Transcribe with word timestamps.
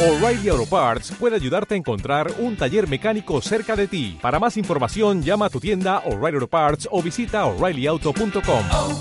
O'Reilly 0.00 0.48
Auto 0.48 0.64
Parts 0.64 1.10
puede 1.18 1.34
ayudarte 1.34 1.74
a 1.74 1.76
encontrar 1.76 2.32
un 2.38 2.56
taller 2.56 2.86
mecánico 2.88 3.40
cerca 3.40 3.74
de 3.74 3.88
ti. 3.88 4.16
Para 4.22 4.38
más 4.38 4.56
información, 4.56 5.24
llama 5.24 5.46
a 5.46 5.50
tu 5.50 5.58
tienda 5.58 6.04
O'Reilly 6.06 6.36
Auto 6.36 6.46
Parts 6.46 6.88
o 6.92 7.02
visita 7.02 7.44
oreillyauto.com. 7.46 8.64
oh, 8.70 9.00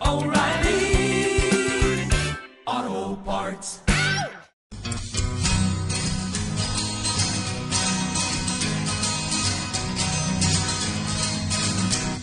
oh, 0.00 0.24
O'Reilly 0.24 1.38
Auto 2.64 3.22
Parts. 3.26 3.82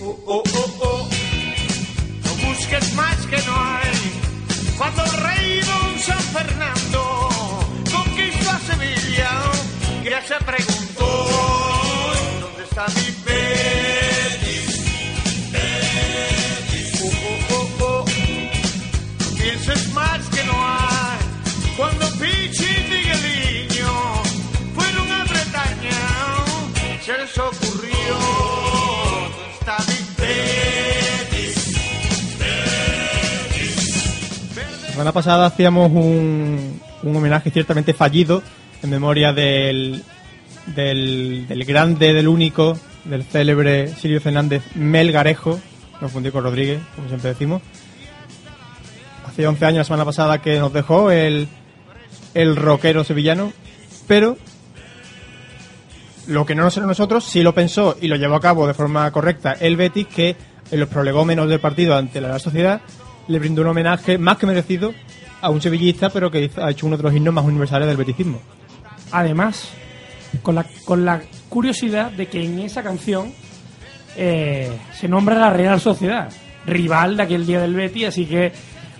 Oh, 0.02 0.20
oh, 0.26 0.44
oh, 0.52 0.80
oh. 0.82 1.10
No 2.24 2.50
busques 2.50 2.96
más 2.96 3.28
que 3.28 3.38
no 3.46 3.54
hay. 3.56 3.92
Cuando 4.80 5.04
el 5.04 5.12
rey 5.12 5.60
don 5.62 6.00
San 6.00 6.18
Fernando 6.18 7.41
ya 10.10 10.22
se 10.22 10.36
preguntó 10.44 11.06
¿dónde 12.42 12.64
está 12.64 12.86
mi 12.88 13.08
Betis? 13.26 14.68
Betis. 15.52 17.02
Oh, 17.04 17.08
oh, 17.52 17.56
oh, 17.56 17.86
oh. 17.86 18.06
No 19.20 19.38
pienses 19.38 19.94
más 19.94 20.28
que 20.30 20.44
no 20.46 20.54
hay. 20.54 21.20
Cuando 21.78 22.06
Pichi 22.20 22.66
y 22.66 22.90
Migueliño 22.90 23.92
fueron 24.76 25.12
a 25.12 25.24
Bretaña, 25.26 26.02
se 27.04 27.18
les 27.18 27.38
ocurrió 27.38 28.18
¿dónde 29.22 29.54
está 29.60 29.78
mi 29.88 30.00
Betis? 30.18 31.58
La 34.88 34.92
semana 34.92 35.12
pasada 35.12 35.46
hacíamos 35.48 35.92
un, 35.92 36.82
un 37.04 37.16
homenaje 37.16 37.50
ciertamente 37.52 37.94
fallido 37.94 38.42
en 38.82 38.90
memoria 38.90 39.34
del, 39.34 40.04
del, 40.68 41.66
grande, 41.66 42.14
del 42.14 42.28
único, 42.28 42.78
del 43.06 43.24
célebre 43.24 43.88
Silvio 43.88 44.22
Fernández 44.22 44.64
Melgarejo, 44.76 45.60
no 46.00 46.10
fundí 46.10 46.32
con 46.32 46.44
Rodríguez, 46.44 46.82
como 46.96 47.08
siempre 47.08 47.30
decimos. 47.30 47.62
Hace 49.28 49.48
11 49.48 49.66
años, 49.66 49.78
la 49.78 49.84
semana 49.84 50.06
pasada, 50.06 50.42
que 50.42 50.60
nos 50.60 50.74
dejó 50.74 51.12
el, 51.12 51.48
el 52.34 52.56
rockero 52.56 53.04
sevillano, 53.04 53.54
pero 54.08 54.38
lo 56.28 56.46
que 56.46 56.56
no 56.56 56.64
nos 56.64 56.78
nosotros 56.78 57.24
sí 57.24 57.44
lo 57.44 57.54
pensó 57.54 57.98
y 58.02 58.08
lo 58.08 58.16
llevó 58.16 58.36
a 58.36 58.42
cabo 58.42 58.68
de 58.68 58.74
forma 58.74 59.10
correcta 59.12 59.54
el 59.60 59.78
Betis, 59.78 60.08
que 60.08 60.36
en 60.72 60.80
los 60.80 60.90
prolegómenos 60.90 61.50
del 61.50 61.60
partido 61.60 61.96
ante 61.96 62.22
la 62.22 62.40
Sociedad 62.40 62.82
le 63.28 63.40
brindó 63.40 63.62
un 63.62 63.70
homenaje 63.70 64.18
más 64.18 64.38
que 64.38 64.46
merecido 64.46 64.94
a 65.42 65.50
un 65.50 65.62
sevillista, 65.62 66.10
pero 66.10 66.30
que 66.30 66.52
ha 66.58 66.72
hecho 66.72 66.88
uno 66.88 66.98
de 66.98 67.04
los 67.04 67.14
himnos 67.14 67.34
más 67.34 67.46
universales 67.46 67.88
del 67.88 67.98
beticismo. 67.98 68.40
Además, 69.12 69.70
con 70.42 70.56
la, 70.56 70.66
con 70.86 71.06
la 71.06 71.22
curiosidad 71.50 72.12
de 72.12 72.28
que 72.28 72.44
en 72.44 72.60
esa 72.60 72.84
canción 72.84 73.34
eh, 74.16 74.72
se 74.94 75.08
nombra 75.08 75.36
la 75.36 75.50
Real 75.52 75.80
Sociedad, 75.80 76.32
rival 76.66 77.18
de 77.18 77.24
aquel 77.24 77.46
día 77.46 77.62
del 77.62 77.74
Betis, 77.74 78.08
así 78.08 78.26
que 78.26 78.52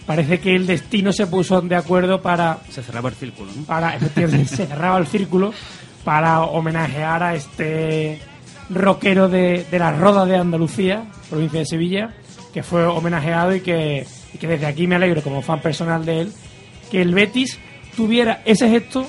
parece 0.06 0.40
que 0.40 0.56
el 0.56 0.68
destino 0.68 1.14
se 1.14 1.28
puso 1.28 1.62
de 1.62 1.76
acuerdo 1.76 2.22
para, 2.22 2.60
Se 2.70 2.84
cerraba 2.84 3.10
el 3.10 3.16
círculo, 3.16 3.52
¿no? 3.56 3.64
para 3.64 3.96
efectivamente, 3.96 4.56
se 4.56 4.68
cerraba 4.68 4.98
el 4.98 5.08
círculo 5.08 5.54
para 6.04 6.42
homenajear 6.42 7.24
a 7.24 7.36
este 7.36 8.20
rockero 8.70 9.30
de, 9.30 9.66
de 9.70 9.80
la 9.80 9.92
Roda 9.92 10.26
de 10.26 10.38
Andalucía, 10.38 11.04
provincia 11.30 11.60
de 11.60 11.66
Sevilla, 11.66 12.14
que 12.54 12.64
fue 12.64 12.86
homenajeado 12.86 13.56
y 13.56 13.62
que, 13.62 14.06
y 14.34 14.38
que 14.38 14.48
desde 14.48 14.66
aquí 14.66 14.88
me 14.88 14.96
alegro 14.96 15.22
como 15.22 15.42
fan 15.42 15.62
personal 15.62 16.06
de 16.06 16.22
él, 16.22 16.34
que 16.90 17.02
el 17.02 17.14
Betis 17.14 17.60
tuviera 17.96 18.42
ese 18.46 18.70
gesto 18.70 19.08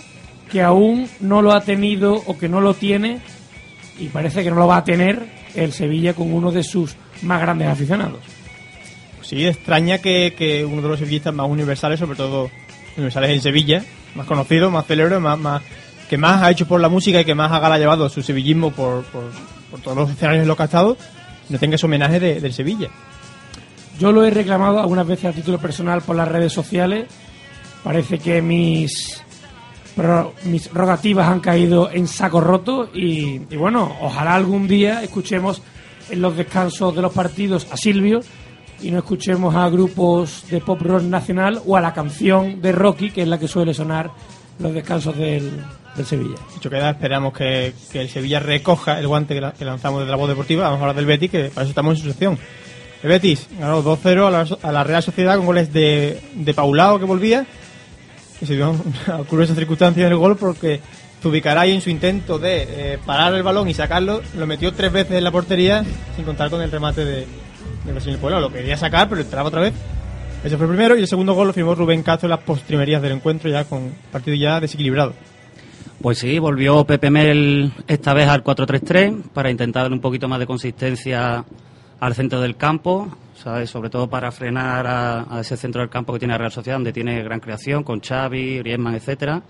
que 0.52 0.62
aún 0.62 1.08
no 1.20 1.40
lo 1.42 1.52
ha 1.52 1.62
tenido 1.62 2.14
o 2.26 2.38
que 2.38 2.48
no 2.48 2.60
lo 2.60 2.74
tiene 2.74 3.20
y 3.98 4.08
parece 4.08 4.44
que 4.44 4.50
no 4.50 4.56
lo 4.56 4.66
va 4.66 4.76
a 4.78 4.84
tener 4.84 5.26
el 5.54 5.72
Sevilla 5.72 6.14
con 6.14 6.32
uno 6.32 6.52
de 6.52 6.62
sus 6.62 6.94
más 7.22 7.40
grandes 7.40 7.68
aficionados. 7.68 8.20
Sí, 9.22 9.46
extraña 9.46 9.98
que, 9.98 10.34
que 10.36 10.64
uno 10.64 10.82
de 10.82 10.88
los 10.88 10.98
sevillistas 10.98 11.32
más 11.32 11.48
universales, 11.48 11.98
sobre 11.98 12.16
todo 12.16 12.50
universales 12.96 13.30
en 13.30 13.40
Sevilla, 13.40 13.82
más 14.14 14.26
conocido, 14.26 14.70
más 14.70 14.86
célebre, 14.86 15.18
más, 15.18 15.38
más, 15.38 15.62
que 16.10 16.18
más 16.18 16.42
ha 16.42 16.50
hecho 16.50 16.68
por 16.68 16.80
la 16.80 16.88
música 16.90 17.20
y 17.20 17.24
que 17.24 17.34
más 17.34 17.50
ha 17.50 17.58
gala 17.58 17.78
llevado 17.78 18.08
su 18.10 18.22
sevillismo 18.22 18.72
por, 18.72 19.04
por, 19.04 19.30
por 19.70 19.80
todos 19.80 19.96
los 19.96 20.10
escenarios 20.10 20.42
en 20.42 20.48
los 20.48 20.56
que 20.56 20.62
ha 20.64 20.66
estado, 20.66 20.96
no 21.48 21.58
tenga 21.58 21.76
ese 21.76 21.86
homenaje 21.86 22.20
de- 22.20 22.40
del 22.40 22.52
Sevilla. 22.52 22.88
Yo 23.98 24.12
lo 24.12 24.24
he 24.24 24.30
reclamado 24.30 24.80
algunas 24.80 25.06
veces 25.06 25.26
a 25.26 25.32
título 25.32 25.58
personal 25.58 26.02
por 26.02 26.16
las 26.16 26.28
redes 26.28 26.52
sociales. 26.52 27.06
Parece 27.84 28.18
que 28.18 28.42
mis, 28.42 29.21
pro- 29.94 30.32
mis 30.44 30.72
rogativas 30.72 31.28
han 31.28 31.40
caído 31.40 31.90
en 31.90 32.06
saco 32.06 32.40
roto 32.40 32.88
y, 32.94 33.40
y 33.50 33.56
bueno, 33.56 33.96
ojalá 34.00 34.34
algún 34.34 34.66
día 34.68 35.02
escuchemos 35.02 35.62
en 36.10 36.20
los 36.20 36.36
descansos 36.36 36.94
de 36.94 37.02
los 37.02 37.12
partidos 37.12 37.66
a 37.70 37.76
Silvio 37.76 38.20
y 38.82 38.90
no 38.90 38.98
escuchemos 38.98 39.54
a 39.54 39.68
grupos 39.68 40.44
de 40.50 40.60
pop 40.60 40.80
rock 40.82 41.02
nacional 41.02 41.60
o 41.66 41.76
a 41.76 41.80
la 41.80 41.92
canción 41.94 42.60
de 42.60 42.72
Rocky, 42.72 43.10
que 43.10 43.22
es 43.22 43.28
la 43.28 43.38
que 43.38 43.46
suele 43.48 43.72
sonar 43.74 44.10
los 44.58 44.74
descansos 44.74 45.16
del, 45.16 45.50
del 45.96 46.06
Sevilla. 46.06 46.34
Dicho 46.54 46.68
queda, 46.68 46.90
esperamos 46.90 47.32
que, 47.32 47.72
que 47.92 48.00
el 48.00 48.08
Sevilla 48.08 48.40
recoja 48.40 48.98
el 48.98 49.06
guante 49.06 49.34
que, 49.34 49.40
la- 49.40 49.52
que 49.52 49.64
lanzamos 49.64 50.00
desde 50.00 50.10
la 50.10 50.16
voz 50.16 50.28
deportiva. 50.28 50.64
Vamos 50.64 50.78
a 50.78 50.82
hablar 50.82 50.96
del 50.96 51.06
Betis, 51.06 51.30
que 51.30 51.44
para 51.44 51.62
eso 51.62 51.70
estamos 51.70 51.96
en 51.96 52.02
su 52.02 52.08
sección. 52.08 52.38
El 53.04 53.08
Betis 53.08 53.48
ganó 53.58 53.82
2-0 53.82 54.58
a 54.62 54.68
a 54.68 54.72
la 54.72 54.84
Real 54.84 55.02
Sociedad 55.02 55.36
con 55.36 55.46
goles 55.46 55.72
de, 55.72 56.20
de 56.34 56.54
Paulao, 56.54 56.98
que 56.98 57.04
volvía. 57.04 57.46
Se 58.44 58.54
dio 58.54 58.70
una 59.06 59.18
curiosa 59.24 59.54
circunstancia 59.54 60.06
en 60.06 60.12
el 60.12 60.18
gol 60.18 60.36
porque 60.36 60.80
Zubicaray 61.22 61.72
en 61.72 61.80
su 61.80 61.90
intento 61.90 62.38
de 62.38 62.66
eh, 62.68 62.98
parar 63.04 63.34
el 63.34 63.42
balón 63.42 63.68
y 63.68 63.74
sacarlo, 63.74 64.22
lo 64.36 64.46
metió 64.46 64.72
tres 64.72 64.92
veces 64.92 65.16
en 65.16 65.24
la 65.24 65.30
portería 65.30 65.84
sin 66.16 66.24
contar 66.24 66.50
con 66.50 66.60
el 66.60 66.70
remate 66.70 67.04
de, 67.04 67.26
de 67.84 67.92
Brasil 67.92 68.16
Puebla. 68.18 68.40
Lo 68.40 68.52
quería 68.52 68.76
sacar, 68.76 69.08
pero 69.08 69.20
entraba 69.20 69.48
otra 69.48 69.60
vez. 69.60 69.74
Ese 70.44 70.56
fue 70.56 70.66
el 70.66 70.72
primero 70.72 70.96
y 70.96 71.00
el 71.00 71.08
segundo 71.08 71.34
gol 71.34 71.46
lo 71.46 71.52
firmó 71.52 71.74
Rubén 71.74 72.02
Castro 72.02 72.26
en 72.26 72.30
las 72.30 72.40
postrimerías 72.40 73.00
del 73.00 73.12
encuentro, 73.12 73.48
ya 73.48 73.64
con 73.64 73.92
partido 74.10 74.36
ya 74.36 74.58
desequilibrado. 74.58 75.14
Pues 76.00 76.18
sí, 76.18 76.40
volvió 76.40 76.84
Pepe 76.84 77.10
Mel 77.10 77.72
esta 77.86 78.12
vez 78.12 78.26
al 78.26 78.42
4-3-3 78.42 79.22
para 79.32 79.52
intentar 79.52 79.84
darle 79.84 79.94
un 79.94 80.00
poquito 80.00 80.26
más 80.26 80.40
de 80.40 80.46
consistencia 80.46 81.44
al 82.00 82.14
centro 82.16 82.40
del 82.40 82.56
campo, 82.56 83.08
¿sabes? 83.42 83.70
sobre 83.70 83.90
todo 83.90 84.08
para 84.08 84.30
frenar 84.30 84.86
a, 84.86 85.36
a 85.36 85.40
ese 85.40 85.56
centro 85.56 85.80
del 85.80 85.90
campo 85.90 86.12
que 86.12 86.18
tiene 86.18 86.34
la 86.34 86.38
Real 86.38 86.52
Sociedad, 86.52 86.76
donde 86.76 86.92
tiene 86.92 87.22
gran 87.22 87.40
creación 87.40 87.82
con 87.82 88.00
Xavi, 88.00 88.58
Griezmann, 88.58 88.94
etcétera. 88.94 89.42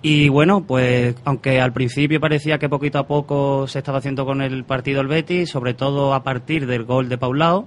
Y 0.00 0.28
bueno, 0.28 0.64
pues 0.64 1.16
aunque 1.24 1.60
al 1.60 1.72
principio 1.72 2.20
parecía 2.20 2.58
que 2.58 2.68
poquito 2.68 2.98
a 2.98 3.06
poco 3.06 3.66
se 3.66 3.78
estaba 3.78 3.98
haciendo 3.98 4.24
con 4.24 4.40
el 4.42 4.64
partido 4.64 5.00
el 5.00 5.08
Betis, 5.08 5.50
sobre 5.50 5.74
todo 5.74 6.14
a 6.14 6.22
partir 6.22 6.66
del 6.66 6.84
gol 6.84 7.08
de 7.08 7.18
Paulao, 7.18 7.66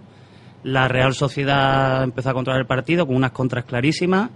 la 0.64 0.88
Real 0.88 1.14
Sociedad 1.14 2.04
empezó 2.04 2.30
a 2.30 2.34
controlar 2.34 2.62
el 2.62 2.68
partido 2.68 3.06
con 3.06 3.18
unas 3.18 3.32
contras 3.32 3.66
clarísimas, 3.66 4.30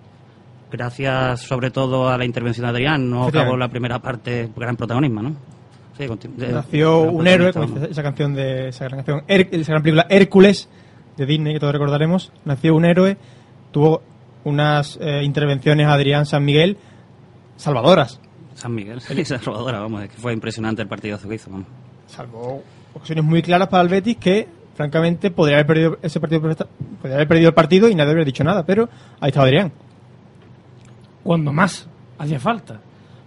gracias 0.69 1.41
sobre 1.41 1.71
todo 1.71 2.09
a 2.09 2.17
la 2.17 2.25
intervención 2.25 2.65
de 2.65 2.71
Adrián, 2.71 3.09
no 3.09 3.27
acabó 3.27 3.55
la 3.55 3.69
primera 3.69 3.99
parte 3.99 4.49
gran 4.55 4.75
protagonismo, 4.75 5.21
¿no? 5.21 5.35
Sí, 5.97 6.05
Nació 6.35 7.03
un 7.03 7.25
héroe, 7.25 7.53
como 7.53 7.67
dice 7.67 7.91
esa 7.91 8.03
canción 8.03 8.33
de 8.33 8.67
esa 8.67 8.83
gran 8.89 9.03
canción, 9.03 9.23
esa 9.27 9.71
gran 9.71 9.81
película 9.81 10.05
Hércules 10.09 10.67
de 11.17 11.25
Disney 11.25 11.53
que 11.53 11.59
todos 11.59 11.73
recordaremos. 11.73 12.31
Nació 12.43 12.75
un 12.75 12.85
héroe, 12.85 13.17
tuvo 13.71 14.01
unas 14.43 14.97
eh, 15.01 15.23
intervenciones 15.23 15.87
Adrián 15.87 16.25
San 16.25 16.45
Miguel 16.45 16.77
salvadoras. 17.57 18.19
San 18.53 18.73
Miguel, 18.73 19.01
esa 19.09 19.37
robadora, 19.37 19.79
vamos, 19.79 20.03
es 20.03 20.09
que 20.09 20.17
fue 20.17 20.33
impresionante 20.33 20.81
el 20.81 20.87
partidazo 20.87 21.27
que 21.27 21.35
hizo, 21.35 21.51
vamos. 21.51 21.67
Salvó 22.07 22.63
ocasiones 22.93 23.23
muy 23.23 23.41
claras 23.41 23.67
para 23.67 23.83
el 23.83 23.89
Betis 23.89 24.17
que 24.17 24.47
francamente 24.75 25.31
podría 25.31 25.57
haber 25.57 25.67
perdido 25.67 25.97
ese 26.01 26.19
partido 26.19 26.41
podría 26.41 27.15
haber 27.15 27.27
perdido 27.27 27.49
el 27.49 27.55
partido 27.55 27.89
y 27.89 27.95
nadie 27.95 28.11
habría 28.11 28.25
dicho 28.25 28.43
nada, 28.43 28.65
pero 28.65 28.89
ahí 29.19 29.29
estaba 29.29 29.45
Adrián. 29.45 29.71
cuando 31.23 31.51
más 31.51 31.87
hacía 32.17 32.39
falta. 32.39 32.79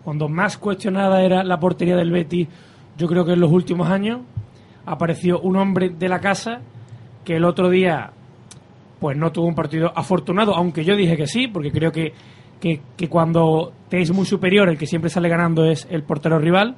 Cuando 0.05 0.29
más 0.29 0.57
cuestionada 0.57 1.21
era 1.23 1.43
la 1.43 1.59
portería 1.59 1.97
del 1.97 2.11
Betis, 2.11 2.49
yo 2.97 3.07
creo 3.09 3.27
que 3.27 3.33
en 3.33 3.41
los 3.41 3.53
últimos 3.53 3.89
años 3.89 4.21
apareció 4.87 5.41
un 5.41 5.57
hombre 5.57 5.91
de 5.91 6.09
la 6.09 6.21
casa 6.21 6.61
que 7.25 7.37
el 7.37 7.45
otro 7.45 7.69
día 7.71 8.13
pues 9.01 9.17
no 9.17 9.31
tuvo 9.31 9.47
un 9.47 9.55
partido 9.55 9.93
afortunado, 9.95 10.55
aunque 10.55 10.85
yo 10.85 10.97
dije 10.97 11.17
que 11.17 11.27
sí, 11.27 11.47
porque 11.47 11.71
creo 11.71 11.93
que, 11.93 12.13
que, 12.61 13.09
cuando 13.09 13.73
te 13.89 14.01
es 14.01 14.11
muy 14.13 14.27
superior, 14.27 14.69
el 14.69 14.77
que 14.77 14.87
siempre 14.87 15.11
sale 15.11 15.29
ganando 15.29 15.65
es 15.65 15.87
el 15.91 16.03
portero 16.03 16.39
rival. 16.39 16.75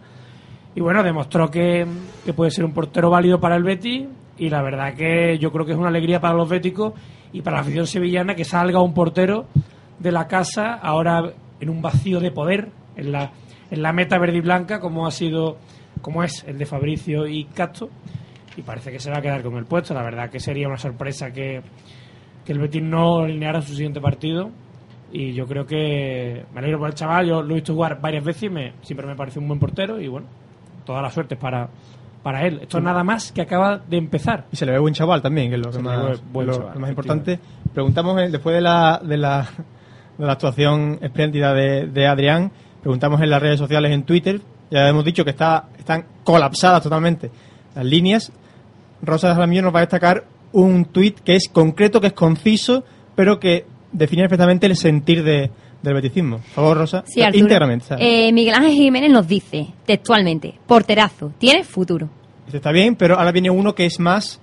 Y 0.75 0.81
bueno, 0.81 1.03
demostró 1.03 1.51
que, 1.51 1.87
que 2.25 2.33
puede 2.33 2.51
ser 2.51 2.65
un 2.65 2.73
portero 2.73 3.11
válido 3.11 3.41
para 3.41 3.57
el 3.57 3.65
Betis 3.65 4.07
y 4.39 4.49
la 4.49 4.63
verdad 4.63 4.95
que 4.95 5.39
yo 5.39 5.53
creo 5.53 5.67
que 5.67 5.73
es 5.73 5.79
una 5.79 5.89
alegría 5.89 6.21
para 6.21 6.35
los 6.35 6.49
béticos 6.49 6.95
y 7.33 7.43
para 7.43 7.59
la 7.59 7.63
afición 7.63 7.87
sevillana 7.87 8.35
que 8.35 8.45
salga 8.45 8.81
un 8.81 8.95
portero 8.95 9.47
de 9.99 10.13
la 10.13 10.27
casa 10.27 10.75
ahora 10.75 11.33
en 11.61 11.69
un 11.69 11.83
vacío 11.83 12.21
de 12.21 12.31
poder 12.31 12.71
en 12.97 13.13
la, 13.13 13.33
en 13.71 13.83
la 13.83 13.93
meta 13.93 14.19
verde 14.19 14.39
y 14.39 14.41
blanca 14.41 14.81
como 14.81 15.07
ha 15.07 15.11
sido 15.11 15.59
como 16.01 16.25
es 16.25 16.43
el 16.49 16.57
de 16.57 16.65
Fabricio 16.65 17.27
y 17.27 17.45
Castro 17.45 17.91
y 18.57 18.63
parece 18.63 18.91
que 18.91 18.99
se 18.99 19.11
va 19.11 19.19
a 19.19 19.23
quedar 19.23 19.43
con 19.43 19.57
el 19.57 19.65
puesto 19.65 19.95
la 19.95 20.03
verdad 20.03 20.31
que 20.31 20.41
sería 20.41 20.67
una 20.69 20.77
sorpresa 20.77 21.31
que, 21.33 21.63
que 22.45 22.53
el 22.53 22.59
Betis 22.59 22.83
no 22.83 23.21
alineara 23.21 23.63
su 23.63 23.75
siguiente 23.75 24.01
partido 24.01 24.51
Y 25.13 25.33
yo 25.35 25.45
creo 25.47 25.67
que 25.67 26.45
me 26.53 26.61
alegro 26.61 26.79
por 26.79 26.89
el 26.89 26.95
chaval, 26.95 27.27
yo 27.27 27.43
lo 27.43 27.51
he 27.53 27.55
visto 27.57 27.75
jugar 27.75 28.01
varias 28.01 28.25
veces 28.25 28.45
y 28.45 28.49
me, 28.49 28.73
siempre 28.83 29.07
me 29.07 29.17
parece 29.17 29.39
un 29.41 29.49
buen 29.49 29.59
portero 29.59 30.01
y 30.01 30.07
bueno, 30.09 30.27
toda 30.85 31.03
la 31.03 31.11
suerte 31.11 31.35
para, 31.37 31.69
para 32.23 32.47
él. 32.47 32.61
Esto 32.63 32.79
es 32.79 32.85
nada 32.85 33.03
más 33.03 33.33
que 33.33 33.43
acaba 33.43 33.79
de 33.79 33.97
empezar. 33.97 34.45
Y 34.53 34.57
se 34.57 34.67
le 34.67 34.73
ve 34.73 34.79
buen 34.79 34.95
chaval 34.95 35.21
también, 35.21 35.49
que 35.51 35.57
es 35.57 35.61
lo, 35.67 35.73
que 35.73 35.79
más, 35.81 36.21
ve 36.21 36.25
buen 36.33 36.47
lo- 36.47 36.53
chaval, 36.55 36.75
lo 36.75 36.81
más 36.81 36.91
importante. 36.91 37.41
Preguntamos, 37.75 38.21
eh, 38.23 38.29
después 38.31 38.55
de 38.55 38.61
la, 38.61 39.01
de 39.03 39.17
la, 39.17 39.49
de 40.19 40.27
la 40.27 40.33
actuación 40.33 40.99
espléndida 41.03 41.53
de, 41.55 41.87
de 41.89 42.07
Adrián, 42.07 42.53
preguntamos 42.81 43.21
en 43.21 43.31
las 43.31 43.43
redes 43.43 43.59
sociales, 43.59 43.91
en 43.91 44.05
Twitter, 44.05 44.41
ya 44.71 44.89
hemos 44.89 45.05
dicho 45.05 45.25
que 45.25 45.31
está, 45.31 45.65
están 45.77 46.05
colapsadas 46.23 46.83
totalmente 46.85 47.31
las 47.75 47.85
líneas. 47.85 48.33
Rosa 49.03 49.35
Jaramillo 49.35 49.63
nos 49.63 49.75
va 49.75 49.79
a 49.79 49.83
destacar 49.83 50.25
un 50.53 50.85
tuit 50.85 51.19
que 51.21 51.37
es 51.37 51.49
concreto, 51.51 52.01
que 52.01 52.09
es 52.09 52.13
conciso, 52.13 52.85
pero 53.15 53.39
que 53.41 53.65
define 53.93 54.23
perfectamente 54.23 54.67
el 54.67 54.77
sentir 54.77 55.23
de, 55.23 55.51
del 55.83 55.95
beticismo. 55.95 56.39
Por 56.39 56.47
favor, 56.51 56.77
Rosa, 56.79 57.05
Sí, 57.07 57.23
Arturo. 57.23 57.43
íntegramente. 57.45 57.95
Eh, 57.99 58.33
Miguel 58.33 58.55
Ángel 58.55 58.73
Jiménez 58.73 59.11
nos 59.11 59.27
dice, 59.27 59.69
textualmente, 59.87 60.55
porterazo, 60.67 61.33
tiene 61.39 61.65
futuro. 61.65 62.09
Está 62.53 62.73
bien, 62.73 62.97
pero 62.97 63.17
ahora 63.19 63.31
viene 63.33 63.51
uno 63.51 63.75
que 63.75 63.87
es 63.87 64.01
más... 64.01 64.41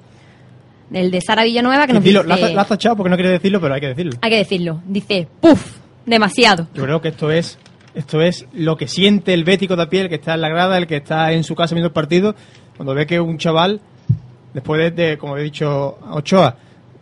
El 0.94 1.12
de 1.12 1.20
Sara 1.20 1.44
Villanueva 1.44 1.86
que 1.86 1.92
nos 1.94 2.02
Dilo, 2.04 2.24
dice... 2.24 2.54
la 2.54 2.62
has 2.62 2.68
tachado 2.70 2.96
porque 2.96 3.10
no 3.10 3.18
quiere 3.18 3.32
decirlo, 3.32 3.60
pero 3.60 3.74
hay 3.74 3.82
que 3.82 3.88
decirlo. 3.88 4.14
Hay 4.22 4.30
que 4.30 4.38
decirlo. 4.38 4.82
Dice, 4.88 5.28
puf, 5.42 5.76
demasiado. 6.06 6.68
Yo 6.74 6.84
creo 6.84 7.02
que 7.02 7.10
esto 7.10 7.30
es 7.30 7.60
esto 7.94 8.22
es 8.22 8.46
lo 8.54 8.78
que 8.78 8.88
siente 8.88 9.34
el 9.34 9.44
bético 9.44 9.76
de 9.76 9.84
a 9.84 9.90
pie, 9.90 10.02
el 10.02 10.10
que 10.10 10.16
está 10.16 10.36
en 10.36 10.42
la 10.42 10.50
grada, 10.50 10.78
el 10.78 10.88
que 10.88 10.96
está 10.98 11.34
en 11.34 11.44
su 11.44 11.56
casa 11.56 11.74
viendo 11.76 11.88
el 11.88 11.94
partido, 11.94 12.36
cuando 12.78 12.94
ve 12.94 13.06
que 13.06 13.20
un 13.20 13.38
chaval, 13.38 13.82
después 14.54 14.80
de, 14.80 14.92
de, 15.10 15.18
como 15.18 15.38
he 15.38 15.44
dicho 15.44 15.98
Ochoa, 16.12 16.56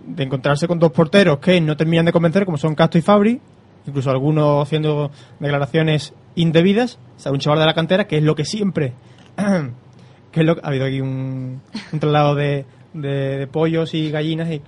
de 0.06 0.24
encontrarse 0.24 0.68
con 0.68 0.80
dos 0.80 0.92
porteros 0.92 1.40
que 1.40 1.60
no 1.62 1.76
terminan 1.78 2.06
de 2.06 2.12
convencer, 2.12 2.46
como 2.46 2.58
son 2.58 2.76
Castro 2.76 3.00
y 3.00 3.02
Fabri, 3.02 3.42
incluso 3.86 4.10
algunos 4.10 4.64
haciendo 4.66 5.12
declaraciones 5.40 6.14
indebidas, 6.36 6.98
sale 7.18 7.34
un 7.34 7.40
chaval 7.40 7.60
de 7.60 7.66
la 7.66 7.74
cantera, 7.74 8.08
que 8.08 8.18
es 8.18 8.24
lo 8.24 8.36
que 8.36 8.46
siempre, 8.46 8.94
que 10.32 10.40
es 10.40 10.46
lo 10.46 10.58
ha 10.64 10.68
habido 10.68 10.86
aquí 10.86 11.02
un, 11.02 11.62
un 11.92 12.00
traslado 12.00 12.36
de, 12.36 12.66
de- 12.94 13.38
de 13.38 13.48
pollos 13.48 13.94
y 13.94 14.10
gallinas 14.12 14.50
y 14.52 14.62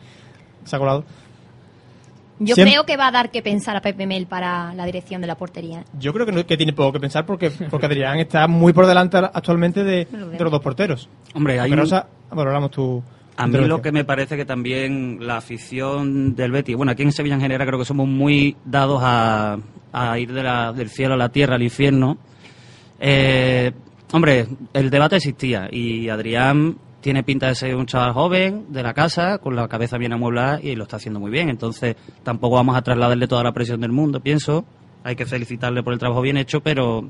se 0.65 0.75
ha 0.75 0.80
colado. 0.80 1.04
Yo 2.39 2.55
Siem- 2.55 2.67
creo 2.69 2.85
que 2.85 2.97
va 2.97 3.07
a 3.07 3.11
dar 3.11 3.31
que 3.31 3.41
pensar 3.41 3.75
a 3.75 3.81
Pepe 3.81 4.05
Mel 4.05 4.27
para 4.27 4.73
la 4.75 4.85
dirección 4.85 5.21
de 5.21 5.27
la 5.27 5.35
portería. 5.35 5.83
Yo 5.99 6.13
creo 6.13 6.25
que, 6.25 6.31
no- 6.31 6.45
que 6.45 6.55
tiene 6.57 6.73
poco 6.73 6.93
que 6.93 6.99
pensar 6.99 7.25
porque, 7.25 7.49
porque 7.49 7.85
Adrián 7.87 8.19
está 8.19 8.47
muy 8.47 8.73
por 8.73 8.85
delante 8.85 9.17
actualmente 9.17 9.83
de, 9.83 10.07
lo 10.11 10.27
los 10.27 10.51
dos 10.51 10.61
porteros. 10.61 11.09
Hombre, 11.33 11.59
hay 11.59 11.69
Pero, 11.69 11.81
un- 11.83 11.89
Rosa, 11.89 12.07
bueno, 12.29 12.49
hablamos 12.49 12.71
tú. 12.71 13.03
A 13.39 13.45
mí 13.47 13.57
lo 13.67 13.81
que 13.81 13.91
me 13.91 14.03
parece 14.03 14.35
que 14.35 14.45
también 14.45 15.19
la 15.21 15.37
afición 15.37 16.35
del 16.35 16.51
Betis, 16.51 16.75
bueno, 16.75 16.91
aquí 16.91 17.03
en 17.03 17.11
Sevilla 17.11 17.35
en 17.35 17.41
general 17.41 17.67
creo 17.67 17.77
que 17.79 17.85
somos 17.85 18.07
muy 18.07 18.55
dados 18.65 18.99
a, 19.03 19.57
a 19.93 20.17
ir 20.19 20.33
de 20.33 20.41
la- 20.43 20.73
del 20.73 20.89
cielo 20.89 21.13
a 21.13 21.17
la 21.17 21.29
tierra, 21.29 21.55
al 21.55 21.61
infierno. 21.63 22.17
Eh, 22.99 23.71
hombre, 24.11 24.47
el 24.73 24.89
debate 24.89 25.17
existía 25.17 25.67
y 25.71 26.09
Adrián 26.09 26.77
tiene 27.01 27.23
pinta 27.23 27.47
de 27.47 27.55
ser 27.55 27.75
un 27.75 27.85
chaval 27.85 28.13
joven 28.13 28.65
de 28.69 28.83
la 28.83 28.94
casa, 28.94 29.38
con 29.38 29.55
la 29.55 29.67
cabeza 29.67 29.97
bien 29.97 30.13
amueblada 30.13 30.59
y 30.61 30.75
lo 30.75 30.83
está 30.83 30.97
haciendo 30.97 31.19
muy 31.19 31.31
bien. 31.31 31.49
Entonces 31.49 31.95
tampoco 32.23 32.55
vamos 32.55 32.75
a 32.75 32.81
trasladarle 32.81 33.27
toda 33.27 33.44
la 33.44 33.51
presión 33.51 33.81
del 33.81 33.91
mundo, 33.91 34.19
pienso. 34.19 34.65
Hay 35.03 35.15
que 35.15 35.25
felicitarle 35.25 35.83
por 35.83 35.94
el 35.94 35.99
trabajo 35.99 36.21
bien 36.21 36.38
hecho, 36.38 36.61
pero 36.61 37.09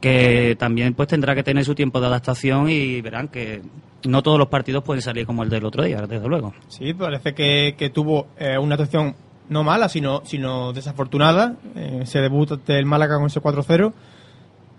que 0.00 0.56
también 0.58 0.94
pues 0.94 1.08
tendrá 1.08 1.34
que 1.34 1.42
tener 1.42 1.64
su 1.64 1.74
tiempo 1.74 2.00
de 2.00 2.06
adaptación 2.06 2.68
y 2.68 3.00
verán 3.00 3.28
que 3.28 3.62
no 4.06 4.22
todos 4.22 4.38
los 4.38 4.48
partidos 4.48 4.84
pueden 4.84 5.00
salir 5.00 5.26
como 5.26 5.42
el 5.42 5.48
del 5.48 5.64
otro 5.64 5.82
día, 5.82 6.02
desde 6.02 6.28
luego. 6.28 6.52
Sí, 6.68 6.92
parece 6.92 7.34
que, 7.34 7.74
que 7.78 7.90
tuvo 7.90 8.26
eh, 8.38 8.58
una 8.58 8.74
actuación 8.74 9.14
no 9.48 9.62
mala, 9.62 9.88
sino, 9.88 10.22
sino 10.24 10.72
desafortunada. 10.72 11.56
Eh, 11.74 12.00
ese 12.02 12.20
debut 12.20 12.52
ante 12.52 12.78
el 12.78 12.86
Málaga 12.86 13.16
con 13.16 13.26
ese 13.26 13.40
4-0. 13.40 13.92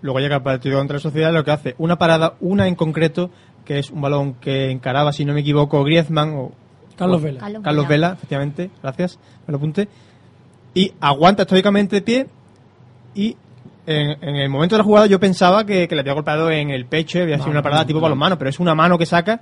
Luego 0.02 0.20
llega 0.20 0.36
el 0.36 0.42
partido 0.42 0.78
contra 0.78 0.94
la 0.96 1.00
Sociedad, 1.00 1.32
lo 1.32 1.44
que 1.44 1.50
hace 1.50 1.74
una 1.78 1.96
parada, 1.96 2.34
una 2.40 2.68
en 2.68 2.74
concreto, 2.74 3.30
que 3.64 3.78
es 3.78 3.90
un 3.90 4.00
balón 4.00 4.34
que 4.34 4.70
encaraba, 4.70 5.12
si 5.12 5.24
no 5.24 5.34
me 5.34 5.40
equivoco, 5.40 5.82
Griezmann 5.82 6.34
o 6.36 6.52
Carlos 6.96 7.22
Vela. 7.22 7.40
Carlos 7.40 7.62
Carlos 7.62 7.88
Vela. 7.88 8.08
Vela, 8.08 8.16
efectivamente, 8.16 8.70
gracias, 8.82 9.18
me 9.46 9.52
lo 9.52 9.58
apunté. 9.58 9.88
Y 10.74 10.92
aguanta 11.00 11.42
estoicamente 11.42 11.96
de 11.96 12.02
pie 12.02 12.26
y 13.14 13.36
en, 13.86 14.22
en 14.22 14.36
el 14.36 14.48
momento 14.48 14.74
de 14.74 14.78
la 14.78 14.84
jugada 14.84 15.06
yo 15.06 15.18
pensaba 15.18 15.64
que, 15.64 15.88
que 15.88 15.94
le 15.94 16.00
había 16.00 16.12
golpeado 16.12 16.50
en 16.50 16.70
el 16.70 16.86
pecho 16.86 17.18
y 17.18 17.22
había 17.22 17.38
sido 17.38 17.50
una 17.50 17.62
parada 17.62 17.82
no, 17.82 17.86
tipo 17.86 17.98
no. 17.98 18.02
balonmano, 18.04 18.36
pero 18.36 18.50
es 18.50 18.60
una 18.60 18.74
mano 18.74 18.98
que 18.98 19.06
saca 19.06 19.40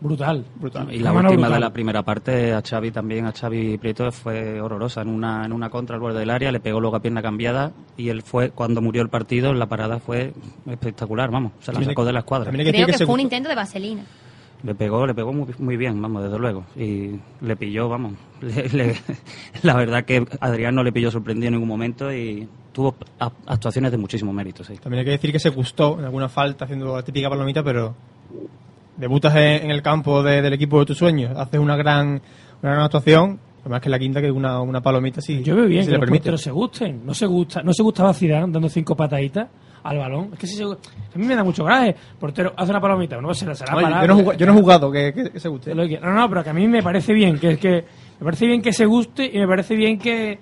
Brutal. 0.00 0.44
brutal. 0.56 0.92
Y 0.92 0.98
la 0.98 1.12
mano 1.12 1.30
última 1.30 1.48
de 1.48 1.58
la 1.58 1.72
primera 1.72 2.02
parte 2.02 2.52
a 2.52 2.60
Xavi 2.62 2.90
también, 2.90 3.24
a 3.26 3.32
Xavi 3.32 3.78
Prieto 3.78 4.12
fue 4.12 4.60
horrorosa. 4.60 5.00
En 5.02 5.08
una, 5.08 5.44
en 5.46 5.52
una 5.52 5.70
contra 5.70 5.94
al 5.96 6.00
borde 6.00 6.18
del 6.20 6.30
área, 6.30 6.52
le 6.52 6.60
pegó 6.60 6.80
luego 6.80 6.96
a 6.96 7.00
pierna 7.00 7.22
cambiada 7.22 7.72
y 7.96 8.10
él 8.10 8.22
fue, 8.22 8.50
cuando 8.50 8.82
murió 8.82 9.00
el 9.02 9.08
partido, 9.08 9.54
la 9.54 9.66
parada 9.66 9.98
fue 9.98 10.34
espectacular, 10.68 11.30
vamos, 11.30 11.52
se 11.60 11.72
la 11.72 11.82
sacó 11.82 12.04
de 12.04 12.12
la 12.12 12.18
escuadra. 12.20 12.50
Creo 12.52 12.86
que 12.86 12.92
se 12.92 13.06
fue 13.06 13.14
un 13.14 13.20
intento 13.20 13.48
de 13.48 13.54
vaselina. 13.54 14.02
Le 14.62 14.74
pegó, 14.74 15.06
le 15.06 15.14
pegó 15.14 15.32
muy, 15.32 15.46
muy 15.58 15.76
bien, 15.76 16.00
vamos, 16.00 16.22
desde 16.24 16.38
luego. 16.38 16.64
Y 16.76 17.12
le 17.42 17.56
pilló, 17.56 17.88
vamos. 17.88 18.14
le- 18.40 18.68
le- 18.70 18.96
la 19.62 19.74
verdad 19.76 20.04
que 20.04 20.26
Adrián 20.40 20.74
no 20.74 20.82
le 20.82 20.92
pilló 20.92 21.10
sorprendido 21.10 21.48
en 21.48 21.54
ningún 21.54 21.68
momento 21.68 22.12
y 22.12 22.48
tuvo 22.72 22.96
actuaciones 23.46 23.92
de 23.92 23.98
muchísimo 23.98 24.32
mérito, 24.32 24.64
sí. 24.64 24.74
También 24.76 25.00
hay 25.00 25.04
que 25.04 25.10
decir 25.12 25.30
que 25.32 25.38
se 25.38 25.50
gustó 25.50 25.98
en 25.98 26.04
alguna 26.06 26.28
falta 26.28 26.64
haciendo 26.64 26.96
la 26.96 27.02
típica 27.02 27.28
palomita, 27.28 27.62
pero 27.62 27.94
debutas 28.96 29.34
en, 29.36 29.64
en 29.64 29.70
el 29.70 29.82
campo 29.82 30.22
de- 30.22 30.42
del 30.42 30.52
equipo 30.52 30.78
de 30.80 30.86
tus 30.86 30.98
sueños, 30.98 31.36
haces 31.36 31.60
una 31.60 31.76
gran, 31.76 32.20
una 32.62 32.72
gran 32.72 32.80
actuación, 32.84 33.38
además 33.60 33.80
que 33.80 33.88
la 33.90 33.98
quinta 33.98 34.20
que 34.20 34.30
una, 34.30 34.60
una 34.60 34.80
palomita 34.80 35.20
sí. 35.20 35.42
Yo 35.42 35.56
veo 35.56 35.66
bien 35.66 35.84
que 35.84 35.92
los 35.92 36.00
permite. 36.00 36.20
porteros 36.20 36.40
se 36.42 36.50
gusten. 36.50 37.04
No 37.04 37.14
se 37.14 37.26
gusta, 37.26 37.62
no 37.62 37.72
se 37.72 37.82
gustaba 37.82 38.12
Zidane 38.14 38.52
dando 38.52 38.68
cinco 38.68 38.96
pataditas 38.96 39.48
al 39.82 39.98
balón. 39.98 40.30
Es 40.32 40.38
que 40.38 40.46
si 40.46 40.56
se, 40.56 40.64
a 40.64 40.68
mí 41.14 41.26
me 41.26 41.36
da 41.36 41.44
mucho 41.44 41.62
coraje. 41.62 41.94
Portero 42.18 42.52
hace 42.56 42.70
una 42.70 42.80
palomita, 42.80 43.20
no 43.20 43.32
se 43.34 43.46
la 43.46 43.54
será 43.54 43.76
Oye, 43.76 43.86
yo, 43.86 44.06
no 44.06 44.14
he 44.14 44.22
jugado, 44.22 44.38
yo 44.38 44.46
no 44.46 44.52
he 44.52 44.60
jugado 44.60 44.90
que, 44.90 45.12
que- 45.12 45.30
que 45.30 45.40
se 45.40 45.48
guste. 45.48 45.70
Que- 45.72 46.00
No, 46.00 46.12
no, 46.12 46.28
pero 46.28 46.42
que 46.42 46.50
a 46.50 46.54
mí 46.54 46.66
me 46.66 46.82
parece 46.82 47.12
bien, 47.12 47.38
que 47.38 47.50
es 47.52 47.58
que 47.58 47.84
me 48.18 48.24
parece 48.24 48.46
bien 48.46 48.62
que 48.62 48.72
se 48.72 48.84
guste 48.86 49.30
y 49.32 49.38
me 49.38 49.46
parece 49.46 49.76
bien 49.76 49.98
que 49.98 50.38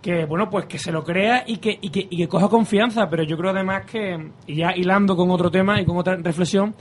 que 0.00 0.26
bueno 0.26 0.48
pues 0.48 0.66
que 0.66 0.78
se 0.78 0.92
lo 0.92 1.02
crea 1.02 1.42
y 1.44 1.56
que, 1.56 1.76
y 1.80 1.90
que 1.90 2.06
y 2.08 2.16
que 2.16 2.28
coja 2.28 2.48
confianza 2.48 3.10
pero 3.10 3.24
yo 3.24 3.36
creo 3.36 3.50
además 3.50 3.84
que 3.84 4.30
y 4.46 4.54
ya 4.54 4.72
hilando 4.76 5.16
con 5.16 5.28
otro 5.32 5.50
tema 5.50 5.80
y 5.80 5.84
con 5.84 5.96
otra 5.96 6.14
reflexión 6.14 6.72